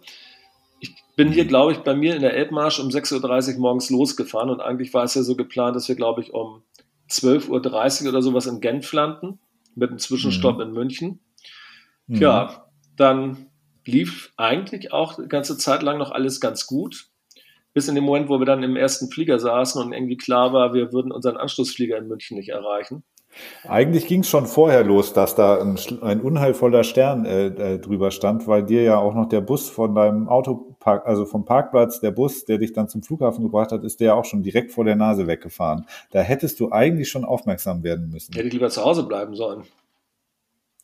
Ich 0.79 0.95
bin 1.15 1.31
hier, 1.31 1.45
glaube 1.45 1.73
ich, 1.73 1.79
bei 1.79 1.93
mir 1.93 2.15
in 2.15 2.21
der 2.21 2.33
Elbmarsch 2.33 2.79
um 2.79 2.87
6.30 2.87 3.55
Uhr 3.55 3.59
morgens 3.59 3.89
losgefahren 3.89 4.49
und 4.49 4.61
eigentlich 4.61 4.93
war 4.93 5.03
es 5.03 5.13
ja 5.13 5.23
so 5.23 5.35
geplant, 5.35 5.75
dass 5.75 5.87
wir, 5.87 5.95
glaube 5.95 6.21
ich, 6.21 6.33
um 6.33 6.63
12.30 7.09 8.03
Uhr 8.03 8.09
oder 8.09 8.21
sowas 8.21 8.47
in 8.47 8.61
Genf 8.61 8.91
landen, 8.93 9.39
mit 9.75 9.89
einem 9.89 9.99
Zwischenstopp 9.99 10.55
mhm. 10.55 10.61
in 10.61 10.71
München. 10.71 11.19
Mhm. 12.07 12.15
Tja, 12.15 12.65
dann 12.95 13.47
lief 13.85 14.31
eigentlich 14.37 14.93
auch 14.93 15.15
die 15.15 15.27
ganze 15.27 15.57
Zeit 15.57 15.83
lang 15.83 15.97
noch 15.97 16.11
alles 16.11 16.39
ganz 16.39 16.65
gut 16.65 17.10
bis 17.73 17.87
in 17.87 17.95
den 17.95 18.03
Moment, 18.03 18.29
wo 18.29 18.39
wir 18.39 18.45
dann 18.45 18.63
im 18.63 18.75
ersten 18.75 19.09
Flieger 19.09 19.39
saßen 19.39 19.81
und 19.81 19.93
irgendwie 19.93 20.17
klar 20.17 20.53
war, 20.53 20.73
wir 20.73 20.91
würden 20.91 21.11
unseren 21.11 21.37
Anschlussflieger 21.37 21.97
in 21.97 22.07
München 22.07 22.37
nicht 22.37 22.49
erreichen. 22.49 23.03
Eigentlich 23.67 24.07
ging 24.07 24.21
es 24.21 24.29
schon 24.29 24.45
vorher 24.45 24.83
los, 24.83 25.13
dass 25.13 25.35
da 25.35 25.61
ein, 25.61 25.77
ein 26.01 26.21
unheilvoller 26.21 26.83
Stern 26.83 27.25
äh, 27.25 27.47
äh, 27.47 27.79
drüber 27.79 28.11
stand, 28.11 28.47
weil 28.47 28.63
dir 28.63 28.83
ja 28.83 28.97
auch 28.97 29.13
noch 29.13 29.29
der 29.29 29.41
Bus 29.41 29.69
von 29.69 29.95
deinem 29.95 30.27
Autopark, 30.27 31.07
also 31.07 31.25
vom 31.25 31.45
Parkplatz, 31.45 32.01
der 32.01 32.11
Bus, 32.11 32.45
der 32.45 32.57
dich 32.57 32.73
dann 32.73 32.89
zum 32.89 33.03
Flughafen 33.03 33.43
gebracht 33.43 33.71
hat, 33.71 33.83
ist 33.83 33.99
der 33.99 34.07
ja 34.07 34.13
auch 34.15 34.25
schon 34.25 34.43
direkt 34.43 34.71
vor 34.71 34.83
der 34.83 34.95
Nase 34.95 35.27
weggefahren. 35.27 35.85
Da 36.11 36.19
hättest 36.21 36.59
du 36.59 36.71
eigentlich 36.71 37.09
schon 37.09 37.23
aufmerksam 37.23 37.83
werden 37.83 38.09
müssen. 38.09 38.33
Hätte 38.33 38.47
ich 38.47 38.53
lieber 38.53 38.69
zu 38.69 38.83
Hause 38.83 39.03
bleiben 39.03 39.35
sollen. 39.35 39.63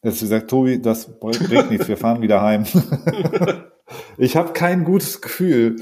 Jetzt 0.04 0.22
gesagt, 0.22 0.50
Tobi, 0.50 0.82
das 0.82 1.20
bringt 1.20 1.72
nichts, 1.72 1.88
wir 1.88 1.98
fahren 1.98 2.22
wieder 2.22 2.42
heim. 2.42 2.66
ich 4.18 4.38
habe 4.38 4.54
kein 4.54 4.84
gutes 4.84 5.22
Gefühl. 5.22 5.78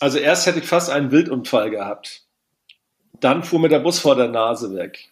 Also 0.00 0.18
erst 0.18 0.46
hätte 0.46 0.58
ich 0.58 0.66
fast 0.66 0.90
einen 0.90 1.10
Wildunfall 1.10 1.70
gehabt. 1.70 2.22
Dann 3.20 3.42
fuhr 3.42 3.60
mir 3.60 3.68
der 3.68 3.80
Bus 3.80 3.98
vor 3.98 4.14
der 4.14 4.28
Nase 4.28 4.74
weg. 4.74 5.10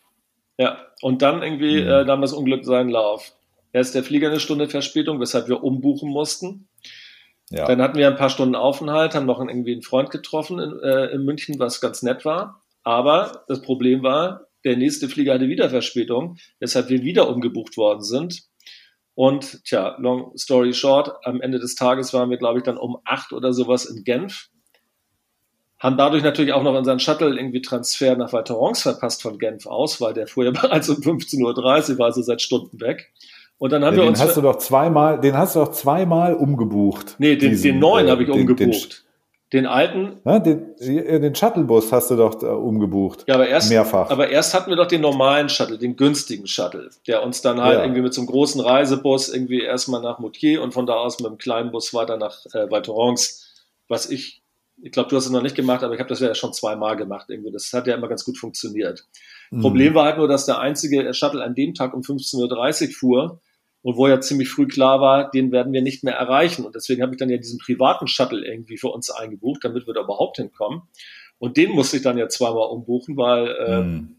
Ja, 0.58 0.86
und 1.00 1.22
dann 1.22 1.42
irgendwie 1.42 1.82
mhm. 1.82 1.88
äh, 1.88 2.04
nahm 2.04 2.20
das 2.20 2.32
Unglück 2.32 2.64
seinen 2.64 2.90
Lauf. 2.90 3.32
Erst 3.72 3.94
der 3.94 4.04
Flieger 4.04 4.28
eine 4.28 4.40
Stunde 4.40 4.68
Verspätung, 4.68 5.20
weshalb 5.20 5.48
wir 5.48 5.64
umbuchen 5.64 6.10
mussten. 6.10 6.68
Ja. 7.50 7.66
Dann 7.66 7.82
hatten 7.82 7.98
wir 7.98 8.06
ein 8.06 8.16
paar 8.16 8.30
Stunden 8.30 8.54
Aufenthalt, 8.54 9.14
haben 9.14 9.26
noch 9.26 9.40
irgendwie 9.40 9.72
einen 9.72 9.82
Freund 9.82 10.10
getroffen 10.10 10.58
in, 10.58 10.80
äh, 10.80 11.06
in 11.06 11.24
München, 11.24 11.58
was 11.58 11.80
ganz 11.80 12.02
nett 12.02 12.24
war. 12.24 12.62
Aber 12.84 13.44
das 13.48 13.62
Problem 13.62 14.02
war, 14.02 14.46
der 14.64 14.76
nächste 14.76 15.08
Flieger 15.08 15.34
hatte 15.34 15.48
wieder 15.48 15.70
Verspätung, 15.70 16.36
weshalb 16.60 16.88
wir 16.88 17.02
wieder 17.02 17.28
umgebucht 17.28 17.76
worden 17.76 18.02
sind. 18.02 18.44
Und 19.14 19.64
tja, 19.64 19.96
long 19.98 20.36
story 20.36 20.72
short, 20.72 21.12
am 21.24 21.40
Ende 21.40 21.58
des 21.58 21.74
Tages 21.74 22.12
waren 22.14 22.30
wir, 22.30 22.38
glaube 22.38 22.58
ich, 22.58 22.64
dann 22.64 22.78
um 22.78 22.98
acht 23.04 23.32
oder 23.32 23.52
sowas 23.52 23.84
in 23.86 24.04
Genf 24.04 24.48
haben 25.84 25.98
dadurch 25.98 26.22
natürlich 26.22 26.54
auch 26.54 26.62
noch 26.62 26.74
unseren 26.74 26.98
Shuttle 26.98 27.36
irgendwie 27.36 27.60
Transfer 27.60 28.16
nach 28.16 28.32
Valterons 28.32 28.80
verpasst 28.80 29.20
von 29.20 29.38
Genf 29.38 29.66
aus, 29.66 30.00
weil 30.00 30.14
der 30.14 30.26
fuhr 30.26 30.46
ja 30.46 30.50
bereits 30.62 30.88
um 30.88 30.96
15.30 30.96 31.42
Uhr, 31.92 31.98
war 31.98 32.06
also 32.06 32.22
seit 32.22 32.40
Stunden 32.40 32.80
weg. 32.80 33.12
Und 33.58 33.70
dann 33.70 33.84
haben 33.84 33.94
ja, 33.94 34.02
wir 34.02 34.08
uns. 34.08 34.18
Den 34.18 34.28
hast 34.28 34.36
du 34.38 34.40
doch 34.40 34.56
zweimal, 34.56 35.20
den 35.20 35.36
hast 35.36 35.54
du 35.54 35.60
doch 35.60 35.72
zweimal 35.72 36.34
umgebucht. 36.34 37.16
Nee, 37.18 37.36
den, 37.36 37.50
diesen, 37.50 37.62
den 37.64 37.78
neuen 37.80 38.08
äh, 38.08 38.10
habe 38.10 38.22
ich 38.22 38.30
den, 38.30 38.40
umgebucht. 38.40 39.04
Den, 39.52 39.60
den 39.60 39.66
alten. 39.66 40.20
Ja, 40.24 40.38
den, 40.38 40.74
den 40.80 41.34
Shuttlebus 41.34 41.92
hast 41.92 42.10
du 42.10 42.16
doch 42.16 42.42
äh, 42.42 42.46
umgebucht. 42.46 43.24
Ja, 43.26 43.34
aber 43.34 43.46
erst, 43.46 43.68
mehrfach. 43.68 44.08
Aber 44.08 44.30
erst 44.30 44.54
hatten 44.54 44.70
wir 44.70 44.76
doch 44.76 44.86
den 44.86 45.02
normalen 45.02 45.50
Shuttle, 45.50 45.76
den 45.76 45.96
günstigen 45.96 46.46
Shuttle, 46.46 46.88
der 47.06 47.22
uns 47.22 47.42
dann 47.42 47.60
halt 47.60 47.76
ja. 47.76 47.84
irgendwie 47.84 48.00
mit 48.00 48.14
so 48.14 48.22
einem 48.22 48.28
großen 48.28 48.62
Reisebus 48.62 49.28
irgendwie 49.28 49.60
erstmal 49.60 50.00
nach 50.00 50.18
Moutier 50.18 50.62
und 50.62 50.72
von 50.72 50.86
da 50.86 50.94
aus 50.94 51.20
mit 51.20 51.26
einem 51.26 51.36
kleinen 51.36 51.72
Bus 51.72 51.92
weiter 51.92 52.16
nach 52.16 52.46
äh, 52.54 52.70
Valterons, 52.70 53.52
was 53.86 54.08
ich 54.10 54.43
ich 54.82 54.92
glaube, 54.92 55.08
du 55.08 55.16
hast 55.16 55.26
es 55.26 55.30
noch 55.30 55.42
nicht 55.42 55.56
gemacht, 55.56 55.82
aber 55.82 55.94
ich 55.94 56.00
habe 56.00 56.08
das 56.08 56.20
ja 56.20 56.34
schon 56.34 56.52
zweimal 56.52 56.96
gemacht. 56.96 57.30
Irgendwie. 57.30 57.52
Das 57.52 57.72
hat 57.72 57.86
ja 57.86 57.94
immer 57.94 58.08
ganz 58.08 58.24
gut 58.24 58.38
funktioniert. 58.38 59.06
Mhm. 59.50 59.60
Problem 59.60 59.94
war 59.94 60.04
halt 60.04 60.18
nur, 60.18 60.28
dass 60.28 60.46
der 60.46 60.58
einzige 60.58 61.12
Shuttle 61.14 61.42
an 61.42 61.54
dem 61.54 61.74
Tag 61.74 61.94
um 61.94 62.02
15.30 62.02 62.88
Uhr 62.88 62.92
fuhr 62.92 63.40
und 63.82 63.96
wo 63.96 64.08
ja 64.08 64.20
ziemlich 64.20 64.48
früh 64.48 64.66
klar 64.66 65.00
war, 65.00 65.30
den 65.30 65.52
werden 65.52 65.72
wir 65.72 65.82
nicht 65.82 66.04
mehr 66.04 66.14
erreichen. 66.14 66.64
Und 66.64 66.74
deswegen 66.74 67.02
habe 67.02 67.12
ich 67.12 67.18
dann 67.18 67.28
ja 67.28 67.36
diesen 67.36 67.58
privaten 67.58 68.06
Shuttle 68.06 68.44
irgendwie 68.44 68.78
für 68.78 68.88
uns 68.88 69.10
eingebucht, 69.10 69.60
damit 69.62 69.86
wir 69.86 69.94
da 69.94 70.02
überhaupt 70.02 70.38
hinkommen. 70.38 70.82
Und 71.38 71.56
den 71.56 71.72
musste 71.72 71.98
ich 71.98 72.02
dann 72.02 72.16
ja 72.16 72.28
zweimal 72.28 72.68
umbuchen, 72.68 73.16
weil, 73.16 73.48
äh, 73.48 73.80
mhm. 73.82 74.16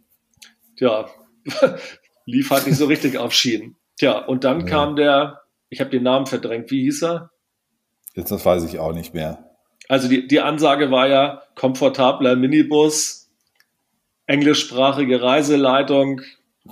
ja, 0.78 1.10
lief 2.26 2.50
halt 2.52 2.68
nicht 2.68 2.78
so 2.78 2.86
richtig 2.86 3.18
auf 3.18 3.34
Schienen. 3.34 3.76
Tja, 3.98 4.20
und 4.20 4.44
dann 4.44 4.62
ja. 4.62 4.66
kam 4.66 4.96
der, 4.96 5.42
ich 5.70 5.80
habe 5.80 5.90
den 5.90 6.04
Namen 6.04 6.26
verdrängt, 6.26 6.70
wie 6.70 6.84
hieß 6.84 7.04
er? 7.04 7.32
Jetzt, 8.14 8.32
das 8.32 8.46
weiß 8.46 8.64
ich 8.66 8.80
auch 8.80 8.94
nicht 8.94 9.14
mehr. 9.14 9.45
Also 9.88 10.08
die, 10.08 10.28
die 10.28 10.40
Ansage 10.40 10.92
war 10.92 11.08
ja 11.08 11.44
komfortabler 11.56 12.36
Minibus, 12.36 13.30
englischsprachige 14.28 15.22
Reiseleitung, 15.22 16.22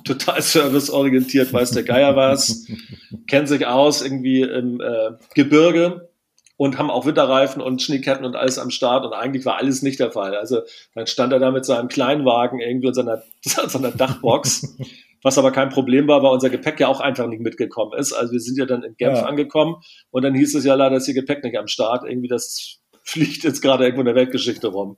total 0.03 0.41
serviceorientiert, 0.41 1.53
weiß 1.53 1.71
der 1.71 1.83
Geier 1.83 2.15
was, 2.15 2.67
kennt 3.27 3.47
sich 3.47 3.65
aus 3.65 4.01
irgendwie 4.01 4.41
im 4.41 4.81
äh, 4.81 5.11
Gebirge 5.35 6.09
und 6.57 6.77
haben 6.77 6.89
auch 6.89 7.05
Winterreifen 7.05 7.61
und 7.61 7.81
Schneeketten 7.81 8.25
und 8.25 8.35
alles 8.35 8.59
am 8.59 8.69
Start 8.69 9.05
und 9.05 9.13
eigentlich 9.13 9.45
war 9.45 9.57
alles 9.57 9.81
nicht 9.81 9.99
der 9.99 10.11
Fall. 10.11 10.35
Also 10.35 10.61
dann 10.95 11.07
stand 11.07 11.33
er 11.33 11.39
da 11.39 11.51
mit 11.51 11.65
seinem 11.65 11.87
Kleinwagen 11.87 12.59
irgendwie 12.59 12.87
in 12.87 12.93
seiner, 12.93 13.23
seiner 13.41 13.91
Dachbox, 13.91 14.77
was 15.21 15.37
aber 15.37 15.51
kein 15.51 15.69
Problem 15.69 16.07
war, 16.07 16.21
weil 16.23 16.31
unser 16.31 16.49
Gepäck 16.49 16.79
ja 16.79 16.87
auch 16.87 16.99
einfach 16.99 17.27
nicht 17.27 17.41
mitgekommen 17.41 17.93
ist. 17.97 18.13
Also 18.13 18.33
wir 18.33 18.39
sind 18.39 18.57
ja 18.57 18.65
dann 18.65 18.83
in 18.83 18.95
Genf 18.97 19.19
ja. 19.19 19.25
angekommen 19.25 19.77
und 20.11 20.23
dann 20.23 20.35
hieß 20.35 20.55
es 20.55 20.65
ja 20.65 20.75
leider, 20.75 20.95
dass 20.95 21.07
ihr 21.07 21.13
Gepäck 21.13 21.43
nicht 21.43 21.57
am 21.57 21.67
Start. 21.67 22.03
Irgendwie 22.07 22.27
das 22.27 22.82
fliegt 23.03 23.43
jetzt 23.43 23.61
gerade 23.61 23.83
irgendwo 23.83 24.01
in 24.01 24.07
der 24.07 24.15
Weltgeschichte 24.15 24.67
rum. 24.67 24.97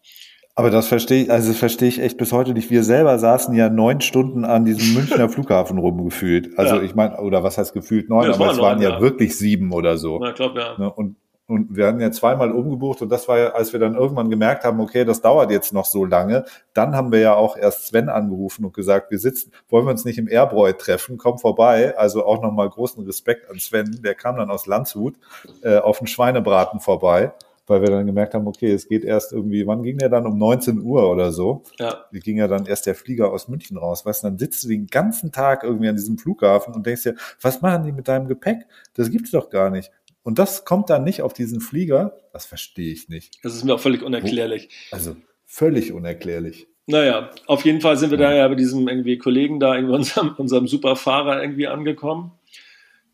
Aber 0.58 0.70
das 0.70 0.88
verstehe 0.88 1.24
ich, 1.24 1.32
also 1.32 1.52
verstehe 1.52 1.90
ich 1.90 2.00
echt 2.00 2.18
bis 2.18 2.32
heute 2.32 2.54
nicht. 2.54 2.70
Wir 2.70 2.84
selber 2.84 3.20
saßen 3.20 3.54
ja 3.56 3.70
neun 3.70 4.00
Stunden 4.00 4.46
an 4.46 4.64
diesem 4.64 4.94
Münchner 4.94 5.28
Flughafen 5.30 5.78
rumgefühlt. 5.78 6.58
Also 6.58 6.76
ja. 6.76 6.82
ich 6.82 6.96
meine, 6.96 7.18
oder 7.18 7.44
was 7.44 7.58
heißt 7.58 7.74
gefühlt 7.74 8.10
neun, 8.10 8.30
ja, 8.30 8.36
aber 8.36 8.52
es 8.52 8.58
waren 8.58 8.80
neun, 8.80 8.92
ja, 8.92 9.02
wirklich 9.02 9.38
sieben 9.38 9.74
oder 9.74 9.98
so. 9.98 10.24
Ja, 10.24 10.32
glaub, 10.32 10.56
ja. 10.56 10.78
Ne, 10.78 10.92
und 10.92 11.18
und 11.48 11.76
wir 11.76 11.86
hatten 11.86 12.00
ja 12.00 12.12
zweimal 12.12 12.52
umgebucht 12.52 13.04
und 13.04 13.10
das 13.10 13.28
war 13.28 13.38
ja, 13.38 13.50
als 13.50 13.72
wir 13.72 13.80
dann 13.80 13.94
irgendwann 13.94 14.32
gemerkt 14.32 14.64
haben, 14.64 14.80
okay, 14.80 15.06
das 15.06 15.22
dauert 15.22 15.52
jetzt 15.52 15.74
noch 15.74 15.86
so 15.86 16.04
lange, 16.04 16.44
dann 16.74 16.96
haben 16.96 17.12
wir 17.12 17.20
ja 17.20 17.36
auch 17.36 17.56
erst 17.56 17.86
Sven 17.86 18.10
angerufen 18.10 18.66
und 18.66 18.74
gesagt, 18.74 19.12
wir 19.12 19.20
sitzen, 19.20 19.52
wollen 19.70 19.86
wir 19.86 19.92
uns 19.92 20.06
nicht 20.06 20.18
im 20.18 20.28
Airbräu 20.28 20.74
treffen, 20.74 21.20
komm 21.20 21.38
vorbei. 21.38 21.96
Also 21.98 22.26
auch 22.26 22.42
nochmal 22.42 22.68
großen 22.68 23.06
Respekt 23.06 23.50
an 23.52 23.60
Sven, 23.60 24.02
der 24.04 24.16
kam 24.16 24.38
dann 24.38 24.50
aus 24.50 24.66
Landshut 24.66 25.18
äh, 25.62 25.78
auf 25.78 26.00
den 26.00 26.08
Schweinebraten 26.08 26.80
vorbei, 26.80 27.32
weil 27.68 27.82
wir 27.82 27.90
dann 27.90 28.06
gemerkt 28.06 28.34
haben, 28.34 28.48
okay, 28.48 28.72
es 28.72 28.88
geht 28.88 29.04
erst 29.04 29.34
irgendwie, 29.34 29.66
wann 29.66 29.84
ging 29.84 29.98
der 29.98 30.10
dann 30.10 30.26
um 30.26 30.38
19 30.38 30.82
Uhr 30.82 31.10
oder 31.10 31.32
so? 31.32 31.64
Ja. 31.80 32.06
Wie 32.12 32.20
ging 32.20 32.38
ja 32.38 32.48
dann 32.48 32.66
erst 32.66 32.86
der 32.86 32.96
Flieger 32.96 33.32
aus 33.32 33.48
München 33.48 33.78
raus, 33.78 34.06
weißt 34.06 34.24
du, 34.24 34.28
dann 34.28 34.38
sitzt 34.38 34.64
du 34.64 34.68
den 34.68 34.88
ganzen 34.88 35.32
Tag 35.32 35.64
irgendwie 35.64 35.90
an 35.90 35.96
diesem 35.96 36.18
Flughafen 36.18 36.74
und 36.74 36.86
denkst 36.86 37.04
dir, 37.04 37.16
was 37.42 37.62
machen 37.62 37.84
die 37.84 37.92
mit 37.92 38.08
deinem 38.08 38.28
Gepäck? 38.28 38.66
Das 38.94 39.10
gibt's 39.10 39.32
doch 39.32 39.50
gar 39.50 39.70
nicht. 39.70 39.92
Und 40.24 40.40
das 40.40 40.66
kommt 40.66 40.90
dann 40.90 41.04
nicht 41.04 41.22
auf 41.22 41.34
diesen 41.34 41.62
Flieger, 41.62 42.18
das 42.34 42.46
verstehe 42.46 42.92
ich 42.92 43.10
nicht. 43.10 43.38
Das 43.44 43.56
ist 43.56 43.64
mir 43.64 43.76
auch 43.76 43.80
völlig 43.80 44.02
unerklärlich. 44.02 44.70
Also 44.92 45.16
völlig 45.46 45.92
unerklärlich. 45.92 46.68
Naja, 46.88 47.32
auf 47.48 47.66
jeden 47.66 47.82
Fall 47.82 47.98
sind 47.98 48.12
wir 48.12 48.20
ja. 48.20 48.30
da 48.30 48.36
ja 48.36 48.48
bei 48.48 48.56
diesem 48.56 48.88
irgendwie 48.88 49.18
Kollegen 49.18 49.60
da, 49.60 49.76
irgendwie 49.76 49.96
unserem, 49.96 50.34
unserem 50.38 50.68
Superfahrer 50.68 51.42
irgendwie 51.42 51.68
angekommen, 51.68 52.32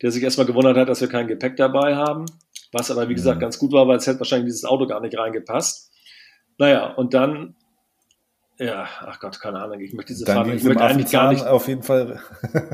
der 0.00 0.10
sich 0.10 0.22
erstmal 0.22 0.46
gewundert 0.46 0.76
hat, 0.76 0.88
dass 0.88 1.00
wir 1.00 1.08
kein 1.08 1.26
Gepäck 1.26 1.56
dabei 1.56 1.96
haben. 1.96 2.26
Was 2.72 2.90
aber, 2.90 3.08
wie 3.08 3.14
gesagt, 3.14 3.36
ja. 3.36 3.40
ganz 3.40 3.58
gut 3.58 3.72
war, 3.72 3.86
weil 3.86 3.98
es 3.98 4.06
hätte 4.06 4.20
wahrscheinlich 4.20 4.46
dieses 4.46 4.64
Auto 4.64 4.86
gar 4.86 5.00
nicht 5.00 5.16
reingepasst. 5.16 5.92
Naja, 6.58 6.92
und 6.94 7.14
dann 7.14 7.54
ja, 8.58 8.86
ach 9.00 9.18
Gott, 9.18 9.40
keine 9.40 9.60
Ahnung. 9.60 9.80
Ich 9.80 9.92
möchte 9.92 10.12
diese 10.12 10.24
Fahrt, 10.24 10.46
ich 10.54 10.62
möchte 10.62 10.84
eigentlich 10.84 11.10
gar 11.10 11.32
nicht, 11.32 11.44
auf 11.44 11.66
jeden 11.66 11.82
Fall. 11.82 12.20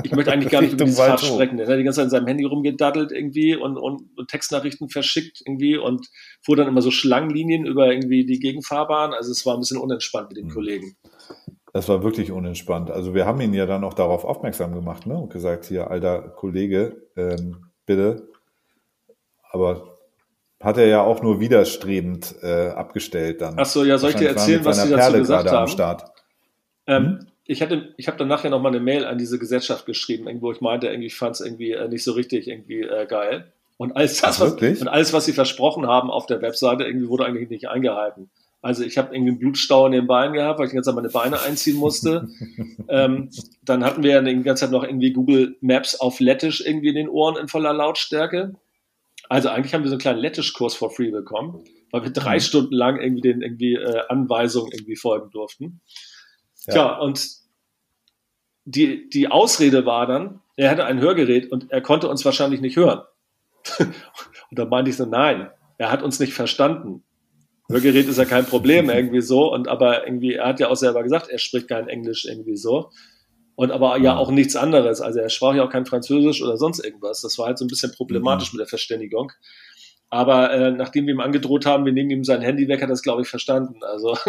ich 0.03 0.11
möchte 0.11 0.31
eigentlich 0.31 0.51
gar 0.51 0.61
nicht 0.61 0.73
über 0.73 0.85
diese 0.85 1.01
Fahrt 1.01 1.21
sprechen. 1.21 1.57
Er 1.57 1.67
hat 1.67 1.79
die 1.79 1.83
ganze 1.83 1.97
Zeit 1.97 2.05
in 2.05 2.09
seinem 2.11 2.27
Handy 2.27 2.43
rumgedaddelt 2.43 3.11
irgendwie 3.11 3.55
und, 3.55 3.77
und, 3.77 4.03
und, 4.15 4.27
Textnachrichten 4.27 4.89
verschickt 4.89 5.41
irgendwie 5.45 5.77
und 5.77 6.07
fuhr 6.41 6.55
dann 6.55 6.67
immer 6.67 6.81
so 6.81 6.91
Schlangenlinien 6.91 7.65
über 7.65 7.91
irgendwie 7.91 8.25
die 8.25 8.39
Gegenfahrbahn. 8.39 9.13
Also 9.13 9.31
es 9.31 9.45
war 9.45 9.55
ein 9.55 9.61
bisschen 9.61 9.77
unentspannt 9.77 10.29
mit 10.29 10.37
den 10.37 10.47
mhm. 10.47 10.53
Kollegen. 10.53 10.95
Das 11.73 11.89
war 11.89 12.03
wirklich 12.03 12.31
unentspannt. 12.31 12.91
Also 12.91 13.15
wir 13.15 13.25
haben 13.25 13.41
ihn 13.41 13.53
ja 13.53 13.65
dann 13.65 13.83
auch 13.83 13.93
darauf 13.93 14.25
aufmerksam 14.25 14.73
gemacht 14.73 15.07
ne? 15.07 15.17
und 15.17 15.31
gesagt, 15.31 15.65
hier, 15.65 15.89
alter 15.89 16.21
Kollege, 16.21 17.07
ähm, 17.15 17.71
bitte. 17.87 18.28
Aber 19.49 19.97
hat 20.61 20.77
er 20.77 20.87
ja 20.87 21.01
auch 21.01 21.21
nur 21.21 21.39
widerstrebend 21.39 22.35
äh, 22.41 22.69
abgestellt 22.69 23.41
dann. 23.41 23.55
Ach 23.57 23.65
so, 23.65 23.85
ja, 23.85 23.97
soll 23.97 24.11
ich 24.11 24.17
dir 24.17 24.29
erzählen, 24.29 24.63
was 24.65 24.83
sie 24.83 24.89
dazu 24.89 25.13
gesagt 25.13 25.51
haben? 25.51 26.03
Ähm, 26.87 27.03
hm? 27.03 27.27
Ich 27.45 27.61
hatte, 27.61 27.93
ich 27.97 28.07
habe 28.07 28.17
dann 28.17 28.27
nachher 28.27 28.51
noch 28.51 28.61
mal 28.61 28.69
eine 28.69 28.79
Mail 28.79 29.05
an 29.05 29.17
diese 29.17 29.39
Gesellschaft 29.39 29.85
geschrieben, 29.85 30.27
irgendwo 30.27 30.51
ich 30.51 30.61
meinte, 30.61 30.87
irgendwie 30.87 31.09
fand 31.09 31.35
es 31.35 31.41
irgendwie 31.41 31.71
äh, 31.71 31.87
nicht 31.87 32.03
so 32.03 32.11
richtig 32.11 32.47
irgendwie 32.47 32.81
äh, 32.81 33.07
geil. 33.07 33.51
Und 33.77 33.95
alles 33.95 34.21
das, 34.21 34.41
was, 34.41 34.53
und 34.53 34.87
alles, 34.89 35.13
was 35.13 35.25
sie 35.25 35.31
versprochen 35.31 35.87
haben 35.87 36.11
auf 36.11 36.25
der 36.25 36.41
Webseite, 36.41 36.83
irgendwie 36.83 37.07
wurde 37.07 37.25
eigentlich 37.25 37.49
nicht 37.49 37.69
eingehalten. 37.69 38.29
Also 38.61 38.83
ich 38.83 38.97
habe 38.97 39.15
irgendwie 39.15 39.31
einen 39.31 39.39
Blutstau 39.39 39.85
in 39.85 39.93
den 39.93 40.05
Beinen 40.05 40.33
gehabt, 40.33 40.59
weil 40.59 40.65
ich 40.65 40.71
die 40.71 40.75
ganze 40.75 40.89
Zeit 40.89 40.95
meine 40.95 41.09
Beine 41.09 41.41
einziehen 41.41 41.77
musste. 41.77 42.27
ähm, 42.89 43.29
dann 43.63 43.85
hatten 43.85 44.03
wir 44.03 44.11
ja 44.11 44.21
die 44.21 44.43
ganze 44.43 44.65
Zeit 44.65 44.71
noch 44.71 44.83
irgendwie 44.83 45.13
Google 45.13 45.55
Maps 45.61 45.97
auf 45.97 46.19
Lettisch 46.19 46.61
irgendwie 46.65 46.89
in 46.89 46.95
den 46.95 47.09
Ohren 47.09 47.37
in 47.37 47.47
voller 47.47 47.73
Lautstärke. 47.73 48.55
Also 49.29 49.49
eigentlich 49.49 49.73
haben 49.75 49.83
wir 49.83 49.89
so 49.89 49.93
einen 49.93 50.01
kleinen 50.01 50.19
Lettisch-Kurs 50.19 50.75
for 50.75 50.89
free 50.89 51.11
bekommen, 51.11 51.63
weil 51.91 52.03
wir 52.03 52.09
drei 52.09 52.35
mhm. 52.35 52.39
Stunden 52.41 52.73
lang 52.73 52.99
irgendwie 52.99 53.21
den 53.21 53.41
irgendwie 53.41 53.75
äh, 53.75 54.01
Anweisungen 54.09 54.71
irgendwie 54.73 54.95
folgen 54.95 55.29
durften. 55.29 55.81
Ja. 56.65 56.73
Tja, 56.73 56.97
und 56.97 57.29
die, 58.65 59.07
die 59.09 59.27
Ausrede 59.27 59.85
war 59.85 60.07
dann, 60.07 60.41
er 60.55 60.71
hatte 60.71 60.85
ein 60.85 60.99
Hörgerät 60.99 61.51
und 61.51 61.71
er 61.71 61.81
konnte 61.81 62.09
uns 62.09 62.25
wahrscheinlich 62.25 62.59
nicht 62.59 62.75
hören. 62.75 63.01
und 63.79 63.93
da 64.59 64.65
meinte 64.65 64.89
ich 64.89 64.97
so, 64.97 65.05
nein, 65.05 65.49
er 65.77 65.91
hat 65.91 66.01
uns 66.01 66.19
nicht 66.19 66.33
verstanden. 66.33 67.03
Hörgerät 67.69 68.07
ist 68.07 68.17
ja 68.17 68.25
kein 68.25 68.45
Problem 68.45 68.89
irgendwie 68.89 69.21
so 69.21 69.53
und 69.53 69.67
aber 69.67 70.07
irgendwie, 70.07 70.33
er 70.33 70.47
hat 70.47 70.59
ja 70.59 70.69
auch 70.69 70.75
selber 70.75 71.03
gesagt, 71.03 71.29
er 71.29 71.37
spricht 71.37 71.67
kein 71.67 71.87
Englisch 71.87 72.25
irgendwie 72.25 72.57
so 72.57 72.89
und 73.59 73.71
aber 73.71 73.97
ja 73.97 74.15
auch 74.15 74.31
nichts 74.31 74.55
anderes. 74.55 75.01
Also 75.01 75.19
er 75.19 75.27
sprach 75.27 75.53
ja 75.53 75.65
auch 75.65 75.69
kein 75.69 75.85
Französisch 75.85 76.41
oder 76.41 76.55
sonst 76.55 76.79
irgendwas. 76.79 77.19
Das 77.19 77.37
war 77.37 77.47
halt 77.47 77.57
so 77.57 77.65
ein 77.65 77.67
bisschen 77.67 77.91
problematisch 77.91 78.53
mhm. 78.53 78.57
mit 78.57 78.65
der 78.65 78.69
Verständigung. 78.69 79.33
Aber 80.09 80.53
äh, 80.53 80.71
nachdem 80.71 81.07
wir 81.07 81.13
ihm 81.13 81.19
angedroht 81.19 81.65
haben, 81.65 81.83
wir 81.83 81.91
nehmen 81.91 82.09
ihm 82.09 82.23
sein 82.23 82.39
Handy 82.41 82.69
weg, 82.69 82.81
hat 82.81 82.87
er 82.87 82.93
das, 82.93 83.01
glaube 83.01 83.21
ich, 83.21 83.27
verstanden. 83.27 83.83
Also. 83.83 84.17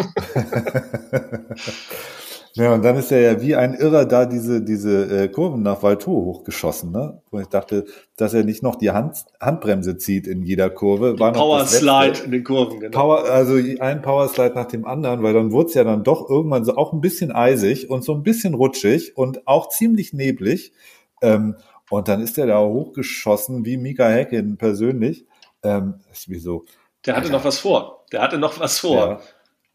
Ja, 2.55 2.73
und 2.73 2.83
dann 2.83 2.97
ist 2.97 3.11
er 3.11 3.21
ja 3.21 3.41
wie 3.41 3.55
ein 3.55 3.73
Irrer 3.73 4.05
da 4.05 4.25
diese, 4.25 4.61
diese 4.61 5.23
äh, 5.23 5.27
Kurven 5.29 5.63
nach 5.63 5.81
Valtour 5.83 6.25
hochgeschossen, 6.25 6.91
ne? 6.91 7.21
Wo 7.31 7.39
ich 7.39 7.47
dachte, 7.47 7.85
dass 8.17 8.33
er 8.33 8.43
nicht 8.43 8.61
noch 8.61 8.75
die 8.75 8.91
Hand, 8.91 9.23
Handbremse 9.39 9.97
zieht 9.97 10.27
in 10.27 10.43
jeder 10.43 10.69
Kurve. 10.69 11.17
War 11.17 11.31
Power 11.31 11.65
Slide 11.65 12.19
in 12.25 12.31
den 12.31 12.43
Kurven, 12.43 12.81
genau. 12.81 12.97
Power, 12.97 13.23
also 13.23 13.55
ein 13.79 14.01
Power 14.01 14.27
Slide 14.27 14.53
nach 14.53 14.65
dem 14.65 14.85
anderen, 14.85 15.23
weil 15.23 15.33
dann 15.33 15.51
wurde 15.53 15.69
es 15.69 15.75
ja 15.75 15.85
dann 15.85 16.03
doch 16.03 16.29
irgendwann 16.29 16.65
so 16.65 16.75
auch 16.75 16.91
ein 16.91 16.99
bisschen 16.99 17.31
eisig 17.31 17.89
und 17.89 18.03
so 18.03 18.13
ein 18.13 18.23
bisschen 18.23 18.53
rutschig 18.53 19.15
und 19.15 19.47
auch 19.47 19.69
ziemlich 19.69 20.11
neblig. 20.11 20.73
Ähm, 21.21 21.55
und 21.89 22.07
dann 22.09 22.21
ist 22.21 22.37
er 22.37 22.47
da 22.47 22.59
hochgeschossen, 22.59 23.65
wie 23.65 23.77
Mika 23.77 24.07
Häkkinen 24.07 24.57
persönlich. 24.57 25.25
Ähm, 25.63 25.95
ist 26.11 26.29
wie 26.29 26.39
so. 26.39 26.65
Der 27.05 27.15
hatte 27.15 27.27
Alter. 27.27 27.37
noch 27.37 27.45
was 27.45 27.59
vor. 27.59 28.05
Der 28.11 28.21
hatte 28.21 28.37
noch 28.37 28.59
was 28.59 28.79
vor. 28.79 29.07
Ja 29.07 29.19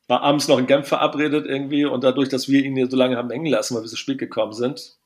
war 0.08 0.22
abends 0.22 0.48
noch 0.48 0.58
in 0.58 0.66
Genf 0.66 0.86
verabredet 0.86 1.46
irgendwie 1.46 1.84
und 1.84 2.04
dadurch, 2.04 2.28
dass 2.28 2.48
wir 2.48 2.64
ihn 2.64 2.76
hier 2.76 2.88
so 2.88 2.96
lange 2.96 3.16
haben 3.16 3.30
hängen 3.30 3.46
lassen, 3.46 3.74
weil 3.74 3.82
wir 3.82 3.88
so 3.88 3.96
spät 3.96 4.18
gekommen 4.18 4.52
sind, 4.52 4.96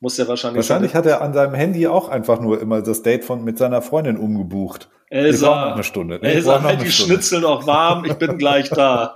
muss 0.00 0.18
er 0.18 0.28
wahrscheinlich. 0.28 0.56
Wahrscheinlich 0.56 0.94
hat 0.94 1.06
er 1.06 1.20
an 1.22 1.32
seinem 1.34 1.54
Handy 1.54 1.86
auch 1.86 2.08
einfach 2.08 2.40
nur 2.40 2.60
immer 2.60 2.82
das 2.82 3.02
Date 3.02 3.24
von 3.24 3.44
mit 3.44 3.58
seiner 3.58 3.82
Freundin 3.82 4.16
umgebucht. 4.16 4.88
Elsa, 5.08 5.66
noch 5.68 5.74
eine 5.74 5.84
Stunde. 5.84 6.18
Nee, 6.22 6.28
Elsa, 6.34 6.62
halt 6.62 6.82
die 6.82 6.90
Stunde. 6.90 7.14
Schnitzel 7.14 7.40
noch 7.40 7.66
warm, 7.66 8.04
ich 8.04 8.14
bin 8.14 8.38
gleich 8.38 8.70
da. 8.70 9.14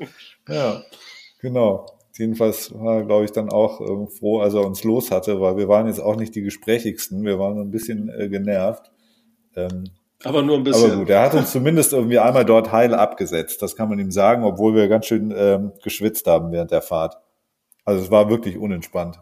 ja, 0.48 0.82
genau. 1.40 1.86
Jedenfalls 2.18 2.72
war 2.74 2.96
er, 2.96 3.04
glaube 3.04 3.26
ich, 3.26 3.32
dann 3.32 3.50
auch 3.50 3.80
äh, 3.80 4.06
froh, 4.10 4.40
als 4.40 4.54
er 4.54 4.64
uns 4.64 4.84
los 4.84 5.10
hatte, 5.10 5.40
weil 5.40 5.56
wir 5.56 5.68
waren 5.68 5.86
jetzt 5.86 6.00
auch 6.00 6.16
nicht 6.16 6.34
die 6.34 6.42
gesprächigsten. 6.42 7.24
Wir 7.24 7.38
waren 7.38 7.60
ein 7.60 7.70
bisschen 7.70 8.08
äh, 8.08 8.28
genervt. 8.28 8.90
Ähm, 9.54 9.84
aber 10.26 10.42
nur 10.42 10.56
ein 10.56 10.64
bisschen. 10.64 10.90
Aber 10.90 11.00
gut, 11.00 11.10
er 11.10 11.22
hat 11.22 11.34
uns 11.34 11.52
zumindest 11.52 11.92
irgendwie 11.92 12.18
einmal 12.18 12.44
dort 12.44 12.72
heil 12.72 12.94
abgesetzt. 12.94 13.62
Das 13.62 13.76
kann 13.76 13.88
man 13.88 13.98
ihm 13.98 14.10
sagen, 14.10 14.44
obwohl 14.44 14.74
wir 14.74 14.88
ganz 14.88 15.06
schön 15.06 15.34
ähm, 15.36 15.72
geschwitzt 15.82 16.26
haben 16.26 16.52
während 16.52 16.70
der 16.70 16.82
Fahrt. 16.82 17.16
Also 17.84 18.02
es 18.04 18.10
war 18.10 18.28
wirklich 18.28 18.58
unentspannt. 18.58 19.20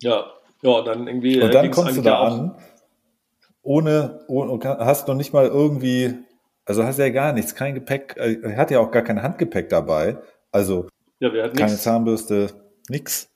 Ja, 0.00 0.26
ja, 0.62 0.82
dann 0.82 1.06
irgendwie. 1.06 1.40
Und 1.40 1.54
dann 1.54 1.70
kommst 1.70 1.96
du 1.96 2.02
da 2.02 2.20
an, 2.20 2.56
ohne, 3.62 4.20
ohne, 4.28 4.60
hast 4.78 5.08
noch 5.08 5.14
nicht 5.14 5.32
mal 5.32 5.46
irgendwie, 5.46 6.14
also 6.64 6.84
hast 6.84 6.98
ja 6.98 7.08
gar 7.10 7.32
nichts, 7.32 7.54
kein 7.54 7.74
Gepäck, 7.74 8.16
äh, 8.16 8.38
er 8.42 8.56
hat 8.56 8.70
ja 8.70 8.80
auch 8.80 8.90
gar 8.90 9.02
kein 9.02 9.22
Handgepäck 9.22 9.68
dabei. 9.68 10.18
Also 10.52 10.88
ja, 11.18 11.30
keine 11.30 11.52
nix. 11.52 11.82
Zahnbürste, 11.82 12.48
nix. 12.88 13.28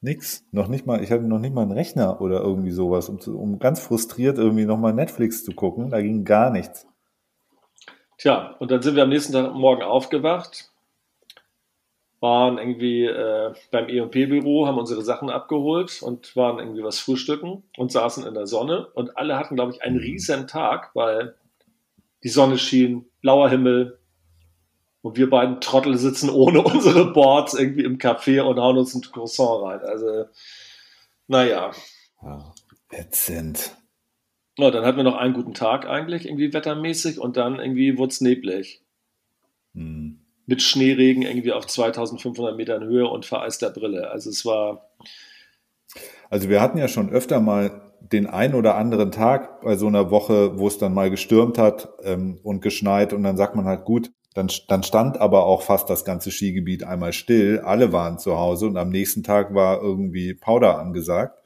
Nix, 0.00 0.44
noch 0.52 0.68
nicht 0.68 0.86
mal, 0.86 1.02
ich 1.02 1.10
hatte 1.10 1.24
noch 1.24 1.40
nicht 1.40 1.54
mal 1.54 1.62
einen 1.62 1.72
Rechner 1.72 2.20
oder 2.20 2.40
irgendwie 2.40 2.70
sowas, 2.70 3.08
um, 3.08 3.20
zu, 3.20 3.38
um 3.38 3.58
ganz 3.58 3.80
frustriert 3.80 4.38
irgendwie 4.38 4.64
nochmal 4.64 4.92
Netflix 4.92 5.44
zu 5.44 5.52
gucken. 5.52 5.90
Da 5.90 6.00
ging 6.00 6.24
gar 6.24 6.50
nichts. 6.50 6.86
Tja, 8.16 8.56
und 8.58 8.70
dann 8.70 8.82
sind 8.82 8.96
wir 8.96 9.02
am 9.02 9.08
nächsten 9.08 9.32
Tag 9.32 9.54
morgen 9.54 9.82
aufgewacht, 9.82 10.70
waren 12.20 12.58
irgendwie 12.58 13.04
äh, 13.04 13.52
beim 13.70 13.88
E&P-Büro, 13.88 14.66
haben 14.66 14.78
unsere 14.78 15.02
Sachen 15.02 15.30
abgeholt 15.30 16.02
und 16.02 16.34
waren 16.34 16.58
irgendwie 16.58 16.82
was 16.82 16.98
frühstücken 16.98 17.62
und 17.76 17.92
saßen 17.92 18.26
in 18.26 18.34
der 18.34 18.46
Sonne 18.46 18.88
und 18.94 19.16
alle 19.16 19.36
hatten, 19.36 19.54
glaube 19.54 19.72
ich, 19.72 19.82
einen 19.82 19.98
riesen 19.98 20.48
Tag, 20.48 20.90
weil 20.94 21.36
die 22.24 22.28
Sonne 22.28 22.58
schien, 22.58 23.06
blauer 23.20 23.48
Himmel, 23.50 23.98
und 25.08 25.16
wir 25.16 25.30
beiden 25.30 25.62
Trottel 25.62 25.96
sitzen 25.96 26.28
ohne 26.28 26.60
unsere 26.62 27.12
Boards 27.12 27.54
irgendwie 27.54 27.84
im 27.84 27.96
Café 27.96 28.42
und 28.42 28.58
hauen 28.58 28.76
uns 28.76 28.94
ein 28.94 29.00
Croissant 29.00 29.62
rein. 29.64 29.80
Also, 29.80 30.26
naja. 31.28 31.72
Ja, 32.22 32.54
ätzend. 32.90 33.74
Ja, 34.58 34.70
dann 34.70 34.84
hatten 34.84 34.98
wir 34.98 35.04
noch 35.04 35.16
einen 35.16 35.32
guten 35.32 35.54
Tag 35.54 35.86
eigentlich, 35.86 36.26
irgendwie 36.26 36.52
wettermäßig, 36.52 37.20
und 37.20 37.38
dann 37.38 37.58
irgendwie 37.58 37.96
wurde 37.96 38.10
es 38.10 38.20
neblig. 38.20 38.82
Hm. 39.74 40.20
Mit 40.44 40.62
Schneeregen 40.62 41.22
irgendwie 41.22 41.52
auf 41.52 41.66
2500 41.66 42.56
Metern 42.56 42.84
Höhe 42.84 43.08
und 43.08 43.24
vereister 43.24 43.70
Brille. 43.70 44.10
Also 44.10 44.28
es 44.28 44.44
war. 44.44 44.90
Also 46.28 46.50
wir 46.50 46.60
hatten 46.60 46.76
ja 46.76 46.88
schon 46.88 47.10
öfter 47.10 47.40
mal 47.40 47.92
den 48.00 48.26
ein 48.26 48.54
oder 48.54 48.74
anderen 48.76 49.10
Tag 49.10 49.62
bei 49.62 49.76
so 49.76 49.86
einer 49.86 50.10
Woche, 50.10 50.58
wo 50.58 50.66
es 50.66 50.78
dann 50.78 50.92
mal 50.92 51.10
gestürmt 51.10 51.56
hat 51.56 51.88
ähm, 52.02 52.38
und 52.42 52.60
geschneit 52.60 53.12
und 53.12 53.22
dann 53.22 53.36
sagt 53.36 53.56
man 53.56 53.64
halt 53.64 53.84
gut, 53.84 54.10
dann, 54.38 54.48
dann 54.68 54.84
stand 54.84 55.20
aber 55.20 55.44
auch 55.46 55.62
fast 55.62 55.90
das 55.90 56.04
ganze 56.04 56.30
Skigebiet 56.30 56.84
einmal 56.84 57.12
still. 57.12 57.58
Alle 57.58 57.92
waren 57.92 58.20
zu 58.20 58.38
Hause 58.38 58.66
und 58.66 58.76
am 58.76 58.88
nächsten 58.88 59.24
Tag 59.24 59.52
war 59.52 59.82
irgendwie 59.82 60.32
Powder 60.32 60.78
angesagt. 60.78 61.36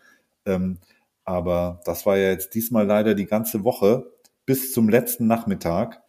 Ähm, 0.44 0.76
aber 1.24 1.80
das 1.86 2.04
war 2.04 2.18
ja 2.18 2.28
jetzt 2.28 2.54
diesmal 2.54 2.84
leider 2.84 3.14
die 3.14 3.24
ganze 3.24 3.64
Woche 3.64 4.12
bis 4.44 4.72
zum 4.72 4.90
letzten 4.90 5.26
Nachmittag 5.26 6.02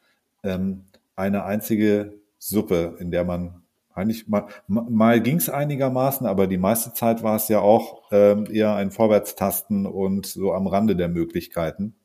ähm, 0.44 0.84
eine 1.16 1.46
einzige 1.46 2.16
Suppe, 2.38 2.98
in 3.00 3.12
der 3.12 3.24
man 3.24 3.62
eigentlich 3.94 4.28
mal, 4.28 4.48
mal 4.68 5.22
ging 5.22 5.38
es 5.38 5.50
einigermaßen, 5.50 6.28
aber 6.28 6.48
die 6.48 6.58
meiste 6.58 6.94
Zeit 6.94 7.24
war 7.24 7.38
es 7.38 7.48
ja 7.48 7.62
auch 7.62 8.02
ähm, 8.12 8.46
eher 8.52 8.76
ein 8.76 8.92
Vorwärtstasten 8.92 9.86
und 9.86 10.26
so 10.26 10.52
am 10.52 10.68
Rande 10.68 10.98
der 10.98 11.08
Möglichkeiten. 11.08 11.96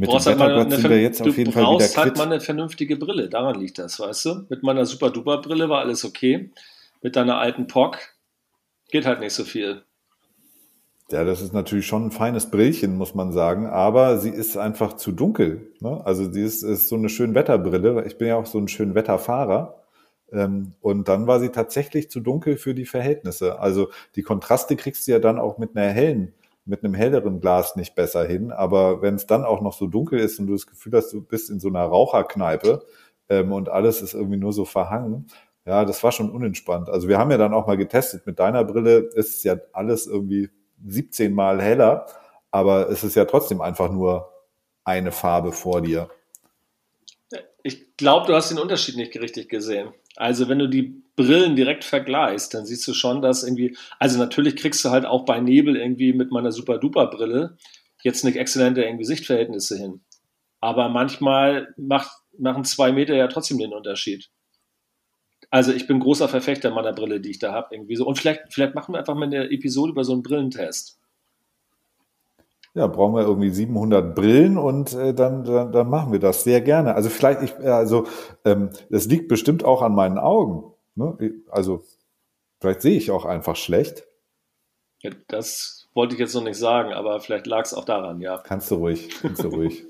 Du 0.00 0.12
Mit 0.12 0.24
dem 0.24 0.38
halt 0.38 0.38
Wettergott 0.38 0.72
sind 0.72 0.88
wir 0.88 1.00
jetzt 1.00 1.22
auf 1.22 1.36
jeden 1.36 1.52
Fall 1.52 1.62
wieder 1.62 1.86
halt 1.96 2.16
mal 2.16 2.24
eine 2.24 2.40
vernünftige 2.40 2.96
Brille, 2.96 3.28
daran 3.28 3.60
liegt 3.60 3.78
das, 3.78 4.00
weißt 4.00 4.24
du? 4.24 4.46
Mit 4.48 4.62
meiner 4.62 4.86
Super-Duper-Brille 4.86 5.68
war 5.68 5.80
alles 5.80 6.04
okay. 6.04 6.50
Mit 7.02 7.16
deiner 7.16 7.38
alten 7.38 7.66
POC 7.66 7.98
geht 8.90 9.06
halt 9.06 9.20
nicht 9.20 9.34
so 9.34 9.44
viel. 9.44 9.82
Ja, 11.10 11.24
das 11.24 11.42
ist 11.42 11.52
natürlich 11.52 11.86
schon 11.86 12.06
ein 12.06 12.10
feines 12.12 12.50
Brillchen, 12.50 12.96
muss 12.96 13.14
man 13.14 13.32
sagen, 13.32 13.66
aber 13.66 14.18
sie 14.18 14.30
ist 14.30 14.56
einfach 14.56 14.94
zu 14.94 15.10
dunkel. 15.10 15.72
Ne? 15.80 16.00
Also 16.04 16.30
sie 16.30 16.42
ist, 16.42 16.62
ist 16.62 16.88
so 16.88 16.94
eine 16.94 17.08
schön 17.08 17.34
Wetterbrille. 17.34 18.04
Ich 18.06 18.16
bin 18.16 18.28
ja 18.28 18.36
auch 18.36 18.46
so 18.46 18.58
ein 18.58 18.68
schön 18.68 18.94
Wetterfahrer. 18.94 19.80
Ähm, 20.32 20.74
und 20.80 21.08
dann 21.08 21.26
war 21.26 21.40
sie 21.40 21.48
tatsächlich 21.48 22.10
zu 22.10 22.20
dunkel 22.20 22.56
für 22.56 22.74
die 22.74 22.84
Verhältnisse. 22.84 23.58
Also 23.58 23.90
die 24.14 24.22
Kontraste 24.22 24.76
kriegst 24.76 25.08
du 25.08 25.12
ja 25.12 25.18
dann 25.18 25.40
auch 25.40 25.58
mit 25.58 25.76
einer 25.76 25.88
hellen, 25.88 26.32
mit 26.64 26.84
einem 26.84 26.94
helleren 26.94 27.40
Glas 27.40 27.76
nicht 27.76 27.94
besser 27.94 28.26
hin. 28.26 28.52
Aber 28.52 29.02
wenn 29.02 29.14
es 29.14 29.26
dann 29.26 29.44
auch 29.44 29.60
noch 29.60 29.72
so 29.72 29.86
dunkel 29.86 30.18
ist 30.18 30.38
und 30.38 30.46
du 30.46 30.52
das 30.52 30.66
Gefühl 30.66 30.92
hast, 30.94 31.12
du 31.12 31.22
bist 31.22 31.50
in 31.50 31.60
so 31.60 31.68
einer 31.68 31.84
Raucherkneipe 31.84 32.84
ähm, 33.28 33.52
und 33.52 33.68
alles 33.68 34.02
ist 34.02 34.14
irgendwie 34.14 34.36
nur 34.38 34.52
so 34.52 34.64
verhangen, 34.64 35.26
ja, 35.66 35.84
das 35.84 36.02
war 36.02 36.12
schon 36.12 36.30
unentspannt. 36.30 36.88
Also 36.88 37.08
wir 37.08 37.18
haben 37.18 37.30
ja 37.30 37.38
dann 37.38 37.54
auch 37.54 37.66
mal 37.66 37.76
getestet, 37.76 38.26
mit 38.26 38.38
deiner 38.38 38.64
Brille 38.64 38.98
ist 39.14 39.44
ja 39.44 39.56
alles 39.72 40.06
irgendwie 40.06 40.48
17 40.86 41.32
Mal 41.34 41.60
heller, 41.60 42.06
aber 42.50 42.88
es 42.88 43.04
ist 43.04 43.14
ja 43.14 43.24
trotzdem 43.24 43.60
einfach 43.60 43.90
nur 43.90 44.32
eine 44.84 45.12
Farbe 45.12 45.52
vor 45.52 45.82
dir. 45.82 46.08
Ich 47.62 47.96
glaube, 47.96 48.26
du 48.26 48.34
hast 48.34 48.50
den 48.50 48.58
Unterschied 48.58 48.96
nicht 48.96 49.14
richtig 49.20 49.48
gesehen. 49.48 49.92
Also 50.20 50.50
wenn 50.50 50.58
du 50.58 50.68
die 50.68 51.02
Brillen 51.16 51.56
direkt 51.56 51.82
vergleichst, 51.82 52.52
dann 52.52 52.66
siehst 52.66 52.86
du 52.86 52.92
schon, 52.92 53.22
dass 53.22 53.42
irgendwie, 53.42 53.74
also 53.98 54.18
natürlich 54.18 54.54
kriegst 54.54 54.84
du 54.84 54.90
halt 54.90 55.06
auch 55.06 55.24
bei 55.24 55.40
Nebel 55.40 55.76
irgendwie 55.76 56.12
mit 56.12 56.30
meiner 56.30 56.52
Super-Duper-Brille 56.52 57.56
jetzt 58.02 58.22
nicht 58.22 58.36
exzellente 58.36 58.82
irgendwie 58.84 59.06
Sichtverhältnisse 59.06 59.78
hin. 59.78 60.02
Aber 60.60 60.90
manchmal 60.90 61.72
macht, 61.78 62.10
machen 62.38 62.64
zwei 62.64 62.92
Meter 62.92 63.14
ja 63.16 63.28
trotzdem 63.28 63.56
den 63.56 63.72
Unterschied. 63.72 64.28
Also 65.48 65.72
ich 65.72 65.86
bin 65.86 66.00
großer 66.00 66.28
Verfechter 66.28 66.70
meiner 66.70 66.92
Brille, 66.92 67.22
die 67.22 67.30
ich 67.30 67.38
da 67.38 67.52
habe. 67.52 67.74
Irgendwie 67.74 67.96
so. 67.96 68.06
Und 68.06 68.18
vielleicht, 68.18 68.52
vielleicht 68.52 68.74
machen 68.74 68.92
wir 68.92 68.98
einfach 68.98 69.14
mal 69.14 69.24
eine 69.24 69.50
Episode 69.50 69.92
über 69.92 70.04
so 70.04 70.12
einen 70.12 70.22
Brillentest. 70.22 70.99
Ja, 72.74 72.86
brauchen 72.86 73.16
wir 73.16 73.22
irgendwie 73.22 73.50
700 73.50 74.14
Brillen 74.14 74.56
und 74.56 74.92
äh, 74.94 75.12
dann, 75.12 75.42
dann, 75.44 75.72
dann 75.72 75.90
machen 75.90 76.12
wir 76.12 76.20
das 76.20 76.44
sehr 76.44 76.60
gerne. 76.60 76.94
Also 76.94 77.08
vielleicht, 77.08 77.42
ich, 77.42 77.58
also 77.58 78.06
ähm, 78.44 78.70
das 78.90 79.06
liegt 79.06 79.28
bestimmt 79.28 79.64
auch 79.64 79.82
an 79.82 79.94
meinen 79.94 80.18
Augen. 80.18 80.72
Ne? 80.94 81.32
Also 81.50 81.82
vielleicht 82.60 82.82
sehe 82.82 82.96
ich 82.96 83.10
auch 83.10 83.24
einfach 83.24 83.56
schlecht. 83.56 84.06
Ja, 85.02 85.10
das 85.26 85.88
wollte 85.94 86.14
ich 86.14 86.20
jetzt 86.20 86.34
noch 86.34 86.44
nicht 86.44 86.58
sagen, 86.58 86.92
aber 86.92 87.20
vielleicht 87.20 87.46
lag 87.46 87.64
es 87.64 87.74
auch 87.74 87.84
daran, 87.84 88.20
ja. 88.20 88.38
Kannst 88.38 88.70
du 88.70 88.76
ruhig, 88.76 89.08
kannst 89.20 89.42
du 89.42 89.48
ruhig. 89.48 89.84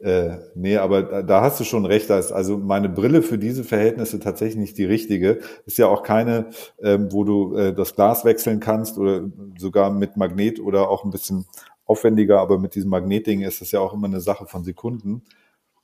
Äh, 0.00 0.36
nee, 0.54 0.76
aber 0.76 1.02
da, 1.02 1.22
da, 1.22 1.40
hast 1.40 1.58
du 1.58 1.64
schon 1.64 1.86
recht. 1.86 2.10
Da 2.10 2.18
ist 2.18 2.32
also 2.32 2.58
meine 2.58 2.88
Brille 2.88 3.22
für 3.22 3.38
diese 3.38 3.64
Verhältnisse 3.64 4.20
tatsächlich 4.20 4.56
nicht 4.56 4.78
die 4.78 4.84
richtige. 4.84 5.40
Ist 5.64 5.78
ja 5.78 5.86
auch 5.86 6.02
keine, 6.02 6.50
ähm, 6.82 7.12
wo 7.12 7.24
du 7.24 7.56
äh, 7.56 7.74
das 7.74 7.94
Glas 7.94 8.24
wechseln 8.24 8.60
kannst 8.60 8.98
oder 8.98 9.22
sogar 9.58 9.90
mit 9.90 10.16
Magnet 10.16 10.60
oder 10.60 10.90
auch 10.90 11.04
ein 11.04 11.10
bisschen 11.10 11.46
aufwendiger, 11.86 12.40
aber 12.40 12.58
mit 12.58 12.74
diesem 12.74 12.90
Magnetding 12.90 13.42
ist 13.42 13.60
das 13.60 13.72
ja 13.72 13.80
auch 13.80 13.94
immer 13.94 14.08
eine 14.08 14.20
Sache 14.20 14.46
von 14.46 14.64
Sekunden. 14.64 15.22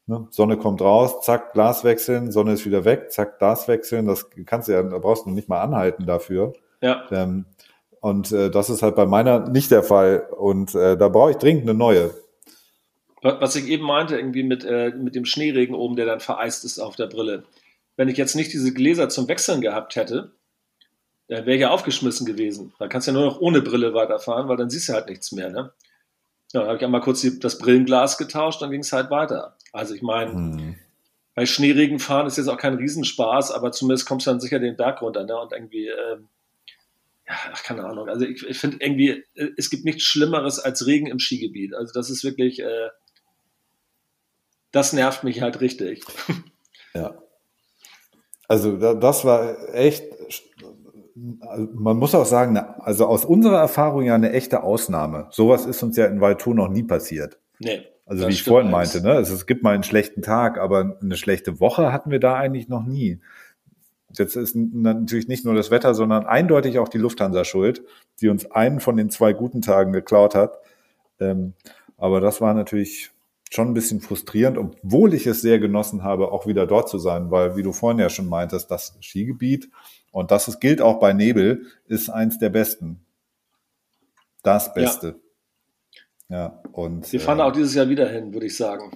Ne? 0.06 0.26
Sonne 0.30 0.56
kommt 0.56 0.82
raus, 0.82 1.22
zack, 1.22 1.52
Glas 1.52 1.84
wechseln, 1.84 2.32
Sonne 2.32 2.52
ist 2.52 2.66
wieder 2.66 2.84
weg, 2.84 3.12
zack, 3.12 3.38
Glas 3.38 3.68
wechseln. 3.68 4.06
Das 4.06 4.28
kannst 4.44 4.68
du 4.68 4.72
ja, 4.72 4.82
da 4.82 4.98
brauchst 4.98 5.26
du 5.26 5.30
nicht 5.30 5.48
mal 5.48 5.62
anhalten 5.62 6.06
dafür. 6.06 6.52
Ja. 6.80 7.04
Ähm, 7.10 7.46
und 8.00 8.32
äh, 8.32 8.50
das 8.50 8.68
ist 8.68 8.82
halt 8.82 8.96
bei 8.96 9.06
meiner 9.06 9.48
nicht 9.48 9.70
der 9.70 9.84
Fall. 9.84 10.26
Und 10.36 10.74
äh, 10.74 10.96
da 10.96 11.08
brauche 11.08 11.30
ich 11.30 11.36
dringend 11.36 11.62
eine 11.62 11.74
neue. 11.74 12.10
Was 13.22 13.54
ich 13.54 13.68
eben 13.68 13.84
meinte, 13.84 14.16
irgendwie 14.16 14.42
mit, 14.42 14.64
äh, 14.64 14.90
mit 14.90 15.14
dem 15.14 15.24
Schneeregen 15.24 15.76
oben, 15.76 15.94
der 15.94 16.06
dann 16.06 16.18
vereist 16.18 16.64
ist 16.64 16.80
auf 16.80 16.96
der 16.96 17.06
Brille. 17.06 17.44
Wenn 17.96 18.08
ich 18.08 18.16
jetzt 18.16 18.34
nicht 18.34 18.52
diese 18.52 18.74
Gläser 18.74 19.08
zum 19.08 19.28
Wechseln 19.28 19.60
gehabt 19.60 19.94
hätte, 19.94 20.32
dann 21.28 21.46
wäre 21.46 21.54
ich 21.54 21.60
ja 21.62 21.70
aufgeschmissen 21.70 22.26
gewesen. 22.26 22.74
Dann 22.80 22.88
kannst 22.88 23.06
du 23.06 23.12
ja 23.12 23.18
nur 23.18 23.26
noch 23.26 23.40
ohne 23.40 23.62
Brille 23.62 23.94
weiterfahren, 23.94 24.48
weil 24.48 24.56
dann 24.56 24.70
siehst 24.70 24.88
du 24.88 24.94
halt 24.94 25.08
nichts 25.08 25.30
mehr. 25.30 25.50
Ne? 25.50 25.72
Ja, 26.52 26.60
dann 26.60 26.66
habe 26.66 26.78
ich 26.78 26.84
einmal 26.84 27.00
kurz 27.00 27.20
die, 27.20 27.38
das 27.38 27.58
Brillenglas 27.58 28.18
getauscht, 28.18 28.60
dann 28.60 28.70
ging 28.70 28.80
es 28.80 28.92
halt 28.92 29.10
weiter. 29.10 29.56
Also 29.72 29.94
ich 29.94 30.02
meine, 30.02 30.32
hm. 30.32 30.74
bei 31.34 31.46
Schneeregen 31.46 32.00
fahren 32.00 32.26
ist 32.26 32.38
jetzt 32.38 32.48
auch 32.48 32.58
kein 32.58 32.74
Riesenspaß, 32.74 33.52
aber 33.52 33.70
zumindest 33.70 34.06
kommst 34.06 34.26
du 34.26 34.30
dann 34.30 34.40
sicher 34.40 34.58
den 34.58 34.76
Berg 34.76 35.00
runter 35.00 35.24
ne? 35.24 35.38
und 35.38 35.52
irgendwie, 35.52 35.86
ähm, 35.86 36.28
ja, 37.28 37.34
ach, 37.52 37.62
keine 37.62 37.84
Ahnung. 37.84 38.08
Also 38.08 38.26
ich, 38.26 38.44
ich 38.46 38.58
finde 38.58 38.78
irgendwie, 38.80 39.24
äh, 39.34 39.50
es 39.56 39.70
gibt 39.70 39.84
nichts 39.84 40.02
Schlimmeres 40.02 40.58
als 40.58 40.86
Regen 40.86 41.06
im 41.06 41.20
Skigebiet. 41.20 41.72
Also 41.74 41.92
das 41.94 42.10
ist 42.10 42.24
wirklich, 42.24 42.60
äh, 42.60 42.88
das 44.72 44.92
nervt 44.92 45.24
mich 45.24 45.42
halt 45.42 45.60
richtig. 45.60 46.04
Ja. 46.94 47.14
Also 48.48 48.76
das 48.76 49.24
war 49.24 49.74
echt, 49.74 50.04
man 51.14 51.96
muss 51.96 52.14
auch 52.14 52.26
sagen, 52.26 52.58
also 52.58 53.06
aus 53.06 53.24
unserer 53.24 53.58
Erfahrung 53.60 54.02
ja 54.02 54.14
eine 54.14 54.32
echte 54.32 54.62
Ausnahme. 54.62 55.28
Sowas 55.30 55.64
ist 55.64 55.82
uns 55.82 55.96
ja 55.96 56.04
in 56.04 56.20
Valtour 56.20 56.54
noch 56.54 56.68
nie 56.68 56.82
passiert. 56.82 57.38
Nee. 57.60 57.86
Also 58.04 58.28
wie 58.28 58.32
ich 58.32 58.42
vorhin 58.42 58.70
meinte, 58.70 59.00
ne? 59.00 59.12
Also 59.12 59.32
es 59.32 59.46
gibt 59.46 59.62
mal 59.62 59.72
einen 59.72 59.84
schlechten 59.84 60.20
Tag, 60.20 60.58
aber 60.58 60.98
eine 61.00 61.16
schlechte 61.16 61.60
Woche 61.60 61.94
hatten 61.94 62.10
wir 62.10 62.20
da 62.20 62.34
eigentlich 62.34 62.68
noch 62.68 62.84
nie. 62.84 63.20
Jetzt 64.10 64.36
ist 64.36 64.54
natürlich 64.54 65.28
nicht 65.28 65.46
nur 65.46 65.54
das 65.54 65.70
Wetter, 65.70 65.94
sondern 65.94 66.26
eindeutig 66.26 66.78
auch 66.78 66.88
die 66.88 66.98
Lufthansa 66.98 67.44
schuld, 67.44 67.82
die 68.20 68.28
uns 68.28 68.50
einen 68.50 68.80
von 68.80 68.98
den 68.98 69.08
zwei 69.08 69.32
guten 69.32 69.62
Tagen 69.62 69.94
geklaut 69.94 70.34
hat. 70.34 70.58
Ähm, 71.20 71.54
aber 71.96 72.20
das 72.20 72.42
war 72.42 72.52
natürlich 72.52 73.12
schon 73.52 73.68
ein 73.68 73.74
bisschen 73.74 74.00
frustrierend, 74.00 74.56
obwohl 74.56 75.12
ich 75.12 75.26
es 75.26 75.42
sehr 75.42 75.58
genossen 75.58 76.02
habe, 76.02 76.32
auch 76.32 76.46
wieder 76.46 76.66
dort 76.66 76.88
zu 76.88 76.98
sein, 76.98 77.30
weil, 77.30 77.54
wie 77.54 77.62
du 77.62 77.72
vorhin 77.72 78.00
ja 78.00 78.08
schon 78.08 78.26
meintest, 78.26 78.70
das 78.70 78.96
Skigebiet, 79.02 79.68
und 80.10 80.30
das 80.30 80.48
ist, 80.48 80.60
gilt 80.60 80.80
auch 80.80 80.98
bei 81.00 81.12
Nebel, 81.12 81.66
ist 81.86 82.08
eins 82.08 82.38
der 82.38 82.48
besten. 82.48 83.04
Das 84.42 84.72
Beste. 84.72 85.20
Ja, 86.28 86.36
ja 86.36 86.62
und. 86.72 87.12
Wir 87.12 87.20
fahren 87.20 87.40
äh, 87.40 87.42
auch 87.42 87.52
dieses 87.52 87.74
Jahr 87.74 87.88
wieder 87.88 88.08
hin, 88.08 88.32
würde 88.32 88.46
ich 88.46 88.56
sagen. 88.56 88.90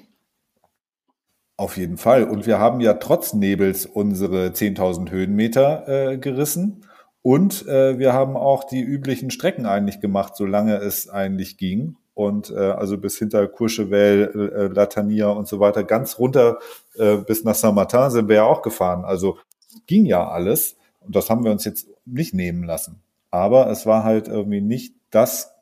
Auf 1.59 1.77
jeden 1.77 1.97
Fall. 1.99 2.25
Und 2.25 2.47
wir 2.47 2.59
haben 2.59 2.81
ja 2.81 2.95
trotz 2.95 3.35
Nebels 3.35 3.87
unsere 3.87 4.49
10.000 4.49 5.11
Höhenmeter 5.11 5.89
äh, 5.89 6.19
gerissen. 6.19 6.85
Und 7.23 7.67
äh, 7.67 7.99
wir 7.99 8.13
haben 8.13 8.37
auch 8.37 8.65
die 8.65 8.83
üblichen 8.83 9.31
Strecken 9.31 9.67
eigentlich 9.67 10.01
gemacht, 10.01 10.37
solange 10.37 10.77
es 10.77 11.09
eigentlich 11.09 11.57
ging 11.57 11.97
und 12.17 12.51
äh, 12.51 12.55
also 12.55 12.97
bis 12.97 13.19
hinter 13.19 13.47
Courchevel, 13.47 14.51
äh, 14.55 14.75
Latania 14.75 15.29
und 15.29 15.47
so 15.47 15.61
weiter, 15.61 15.85
ganz 15.85 16.19
runter 16.19 16.59
äh, 16.95 17.19
bis 17.19 17.45
nach 17.45 17.55
Saint-Martin 17.55 18.11
sind 18.11 18.29
wir 18.29 18.37
ja 18.37 18.45
auch 18.45 18.63
gefahren. 18.63 19.05
Also 19.05 19.37
ging 19.87 20.07
ja 20.07 20.27
alles 20.27 20.79
und 21.01 21.15
das 21.15 21.29
haben 21.29 21.45
wir 21.45 21.53
uns 21.53 21.67
jetzt 21.67 21.89
nicht 22.07 22.33
nehmen 22.33 22.65
lassen. 22.65 23.03
Aber 23.31 23.71
es 23.71 23.85
war 23.85 24.03
halt 24.03 24.29
irgendwie 24.29 24.63
nicht 24.63 24.95
das 25.11 25.53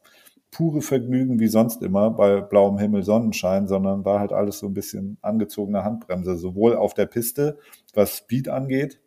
pure 0.52 0.80
Vergnügen 0.80 1.40
wie 1.40 1.48
sonst 1.48 1.82
immer 1.82 2.10
bei 2.10 2.40
blauem 2.40 2.78
Himmel, 2.78 3.02
Sonnenschein, 3.02 3.66
sondern 3.66 4.04
war 4.04 4.20
halt 4.20 4.32
alles 4.32 4.60
so 4.60 4.68
ein 4.68 4.74
bisschen 4.74 5.18
angezogene 5.22 5.82
Handbremse, 5.82 6.36
sowohl 6.36 6.76
auf 6.76 6.94
der 6.94 7.06
Piste, 7.06 7.58
was 7.94 8.18
Speed 8.18 8.48
angeht, 8.48 9.00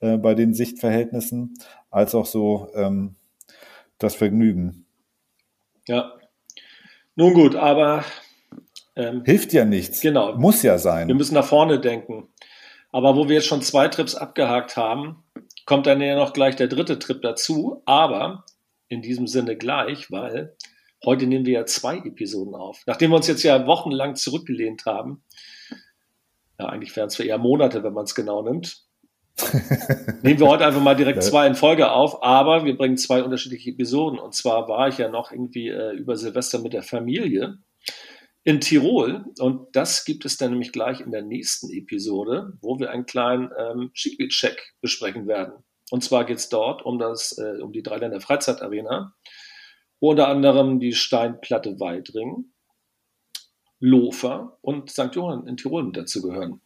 äh, 0.00 0.16
bei 0.16 0.34
den 0.34 0.54
Sichtverhältnissen, 0.54 1.58
als 1.90 2.14
auch 2.14 2.24
so 2.24 2.70
ähm, 2.74 3.16
das 3.98 4.14
Vergnügen. 4.14 4.86
Ja, 5.86 6.14
nun 7.16 7.34
gut, 7.34 7.56
aber. 7.56 8.04
Ähm, 8.96 9.24
Hilft 9.24 9.52
ja 9.52 9.64
nichts. 9.64 10.00
Genau. 10.00 10.34
Muss 10.36 10.62
ja 10.62 10.78
sein. 10.78 11.08
Wir 11.08 11.14
müssen 11.14 11.34
nach 11.34 11.46
vorne 11.46 11.80
denken. 11.80 12.28
Aber 12.92 13.16
wo 13.16 13.28
wir 13.28 13.36
jetzt 13.36 13.46
schon 13.46 13.62
zwei 13.62 13.88
Trips 13.88 14.14
abgehakt 14.14 14.76
haben, 14.76 15.24
kommt 15.66 15.86
dann 15.86 16.00
ja 16.00 16.14
noch 16.14 16.32
gleich 16.32 16.54
der 16.54 16.68
dritte 16.68 16.98
Trip 16.98 17.20
dazu. 17.20 17.82
Aber 17.86 18.44
in 18.88 19.02
diesem 19.02 19.26
Sinne 19.26 19.56
gleich, 19.56 20.12
weil 20.12 20.56
Heute 21.04 21.26
nehmen 21.26 21.44
wir 21.44 21.52
ja 21.52 21.66
zwei 21.66 21.98
Episoden 21.98 22.54
auf. 22.54 22.82
Nachdem 22.86 23.10
wir 23.10 23.16
uns 23.16 23.26
jetzt 23.26 23.42
ja 23.42 23.66
wochenlang 23.66 24.16
zurückgelehnt 24.16 24.86
haben, 24.86 25.22
ja, 26.58 26.66
eigentlich 26.66 26.96
wären 26.96 27.08
es 27.08 27.20
eher 27.20 27.36
Monate, 27.36 27.82
wenn 27.82 27.92
man 27.92 28.04
es 28.04 28.14
genau 28.14 28.42
nimmt, 28.42 28.83
nehmen 30.22 30.38
wir 30.38 30.46
heute 30.46 30.64
einfach 30.64 30.80
mal 30.80 30.94
direkt 30.94 31.22
zwei 31.22 31.46
in 31.46 31.54
Folge 31.54 31.90
auf, 31.90 32.22
aber 32.22 32.64
wir 32.64 32.76
bringen 32.76 32.96
zwei 32.96 33.22
unterschiedliche 33.22 33.70
Episoden. 33.70 34.18
Und 34.18 34.34
zwar 34.34 34.68
war 34.68 34.88
ich 34.88 34.98
ja 34.98 35.08
noch 35.08 35.32
irgendwie 35.32 35.68
äh, 35.68 35.92
über 35.92 36.16
Silvester 36.16 36.60
mit 36.60 36.72
der 36.72 36.82
Familie 36.82 37.58
in 38.44 38.60
Tirol. 38.60 39.24
Und 39.38 39.74
das 39.74 40.04
gibt 40.04 40.24
es 40.24 40.36
dann 40.36 40.50
nämlich 40.50 40.72
gleich 40.72 41.00
in 41.00 41.10
der 41.10 41.22
nächsten 41.22 41.70
Episode, 41.70 42.52
wo 42.60 42.78
wir 42.78 42.90
einen 42.90 43.06
kleinen 43.06 43.50
ähm, 43.58 43.90
Skigebiet-Check 43.94 44.74
besprechen 44.80 45.26
werden. 45.26 45.64
Und 45.90 46.04
zwar 46.04 46.24
geht 46.24 46.38
es 46.38 46.48
dort 46.48 46.84
um, 46.84 46.98
das, 46.98 47.36
äh, 47.38 47.60
um 47.60 47.72
die 47.72 47.82
Dreiländer 47.82 48.20
Freizeitarena, 48.20 49.14
wo 50.00 50.10
unter 50.10 50.28
anderem 50.28 50.78
die 50.78 50.92
Steinplatte 50.92 51.80
Weidring, 51.80 52.52
Lofer 53.80 54.58
und 54.62 54.90
St. 54.90 55.14
Johann 55.14 55.46
in 55.46 55.56
Tirol 55.56 55.84
mit 55.84 55.96
dazu 55.96 56.22
gehören. 56.22 56.60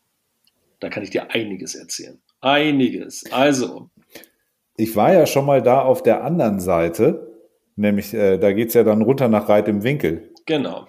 Da 0.80 0.88
kann 0.88 1.02
ich 1.02 1.10
dir 1.10 1.30
einiges 1.30 1.74
erzählen. 1.74 2.20
Einiges. 2.40 3.24
Also. 3.32 3.90
Ich 4.76 4.94
war 4.94 5.12
ja 5.12 5.26
schon 5.26 5.46
mal 5.46 5.62
da 5.62 5.82
auf 5.82 6.02
der 6.02 6.22
anderen 6.22 6.60
Seite, 6.60 7.32
nämlich 7.76 8.14
äh, 8.14 8.38
da 8.38 8.52
geht 8.52 8.68
es 8.68 8.74
ja 8.74 8.84
dann 8.84 9.02
runter 9.02 9.28
nach 9.28 9.48
Reit 9.48 9.68
im 9.68 9.82
Winkel. 9.82 10.32
Genau. 10.46 10.86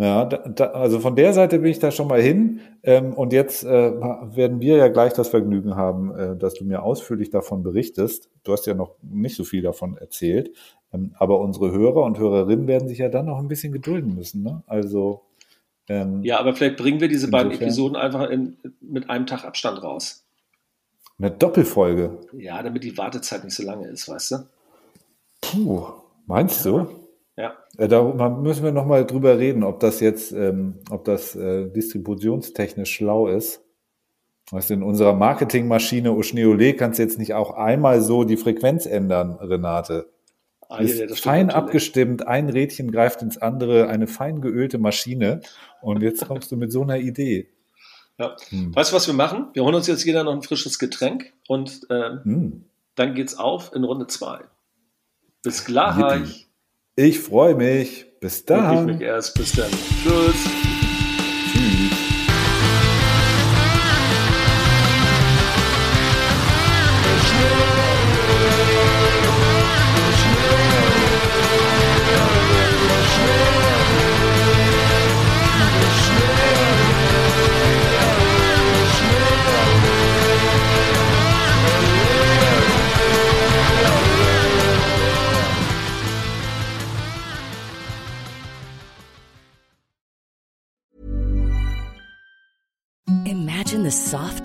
Ja, 0.00 0.26
da, 0.26 0.36
da, 0.48 0.66
also 0.66 1.00
von 1.00 1.16
der 1.16 1.32
Seite 1.32 1.58
bin 1.58 1.72
ich 1.72 1.80
da 1.80 1.90
schon 1.90 2.06
mal 2.06 2.22
hin. 2.22 2.60
Ähm, 2.84 3.14
und 3.14 3.32
jetzt 3.32 3.64
äh, 3.64 3.92
werden 4.00 4.60
wir 4.60 4.76
ja 4.76 4.88
gleich 4.88 5.12
das 5.12 5.28
Vergnügen 5.28 5.74
haben, 5.74 6.14
äh, 6.14 6.36
dass 6.36 6.54
du 6.54 6.64
mir 6.64 6.84
ausführlich 6.84 7.30
davon 7.30 7.64
berichtest. 7.64 8.30
Du 8.44 8.52
hast 8.52 8.66
ja 8.66 8.74
noch 8.74 8.94
nicht 9.02 9.36
so 9.36 9.42
viel 9.42 9.62
davon 9.62 9.96
erzählt. 9.96 10.52
Ähm, 10.92 11.14
aber 11.18 11.40
unsere 11.40 11.72
Hörer 11.72 12.04
und 12.04 12.18
Hörerinnen 12.18 12.68
werden 12.68 12.88
sich 12.88 12.98
ja 12.98 13.08
dann 13.08 13.26
noch 13.26 13.38
ein 13.38 13.48
bisschen 13.48 13.72
gedulden 13.72 14.14
müssen. 14.14 14.44
Ne? 14.44 14.62
Also 14.68 15.22
ähm, 15.88 16.22
ja, 16.22 16.38
aber 16.38 16.54
vielleicht 16.54 16.76
bringen 16.76 17.00
wir 17.00 17.08
diese 17.08 17.26
insofern. 17.26 17.48
beiden 17.48 17.62
Episoden 17.62 17.96
einfach 17.96 18.30
in, 18.30 18.56
mit 18.80 19.10
einem 19.10 19.26
Tag 19.26 19.44
Abstand 19.44 19.82
raus. 19.82 20.27
Eine 21.18 21.32
Doppelfolge. 21.32 22.18
Ja, 22.32 22.62
damit 22.62 22.84
die 22.84 22.96
Wartezeit 22.96 23.44
nicht 23.44 23.56
so 23.56 23.64
lange 23.64 23.88
ist, 23.88 24.08
weißt 24.08 24.30
du? 24.30 24.36
Puh, 25.40 25.86
meinst 26.26 26.64
ja. 26.64 26.72
du? 26.72 26.86
Ja. 27.36 27.54
Äh, 27.76 27.88
da 27.88 28.02
müssen 28.02 28.64
wir 28.64 28.72
nochmal 28.72 29.06
drüber 29.06 29.38
reden, 29.38 29.62
ob 29.64 29.80
das 29.80 30.00
jetzt, 30.00 30.32
ähm, 30.32 30.80
ob 30.90 31.04
das 31.04 31.34
äh, 31.36 31.68
distributionstechnisch 31.70 32.92
schlau 32.92 33.28
ist. 33.28 33.62
Weißt 34.50 34.70
du, 34.70 34.74
in 34.74 34.82
unserer 34.82 35.12
Marketingmaschine 35.12 36.12
Oschneole 36.12 36.74
kannst 36.74 36.98
du 36.98 37.02
jetzt 37.02 37.18
nicht 37.18 37.34
auch 37.34 37.50
einmal 37.50 38.00
so 38.00 38.24
die 38.24 38.36
Frequenz 38.36 38.86
ändern, 38.86 39.34
Renate. 39.34 40.06
Ah, 40.68 40.78
ist 40.78 40.98
ja, 40.98 41.06
fein 41.08 41.46
natürlich. 41.46 41.64
abgestimmt, 41.64 42.26
ein 42.26 42.48
Rädchen 42.48 42.90
greift 42.90 43.22
ins 43.22 43.38
andere, 43.38 43.88
eine 43.88 44.06
fein 44.06 44.40
geölte 44.40 44.78
Maschine. 44.78 45.40
Und 45.80 46.02
jetzt 46.02 46.26
kommst 46.26 46.50
du 46.52 46.56
mit 46.56 46.72
so 46.72 46.82
einer 46.82 46.98
Idee. 46.98 47.48
Ja. 48.18 48.36
Hm. 48.50 48.74
Weißt 48.74 48.90
du, 48.90 48.96
was 48.96 49.06
wir 49.06 49.14
machen? 49.14 49.48
Wir 49.52 49.64
holen 49.64 49.74
uns 49.74 49.86
jetzt 49.86 50.04
jeder 50.04 50.24
noch 50.24 50.32
ein 50.32 50.42
frisches 50.42 50.78
Getränk 50.78 51.32
und 51.46 51.86
ähm, 51.90 52.20
hm. 52.24 52.64
dann 52.96 53.14
geht's 53.14 53.38
auf 53.38 53.72
in 53.74 53.84
Runde 53.84 54.06
zwei. 54.08 54.40
Bis 55.42 55.64
gleich. 55.64 56.48
Ich 56.96 57.20
freue 57.20 57.54
mich. 57.54 58.06
Bis 58.20 58.44
dann. 58.44 58.88
Ich 58.88 58.94
mich 58.94 59.00
erst. 59.00 59.34
Bis 59.34 59.52
dann. 59.52 59.70
Tschüss. 59.70 60.67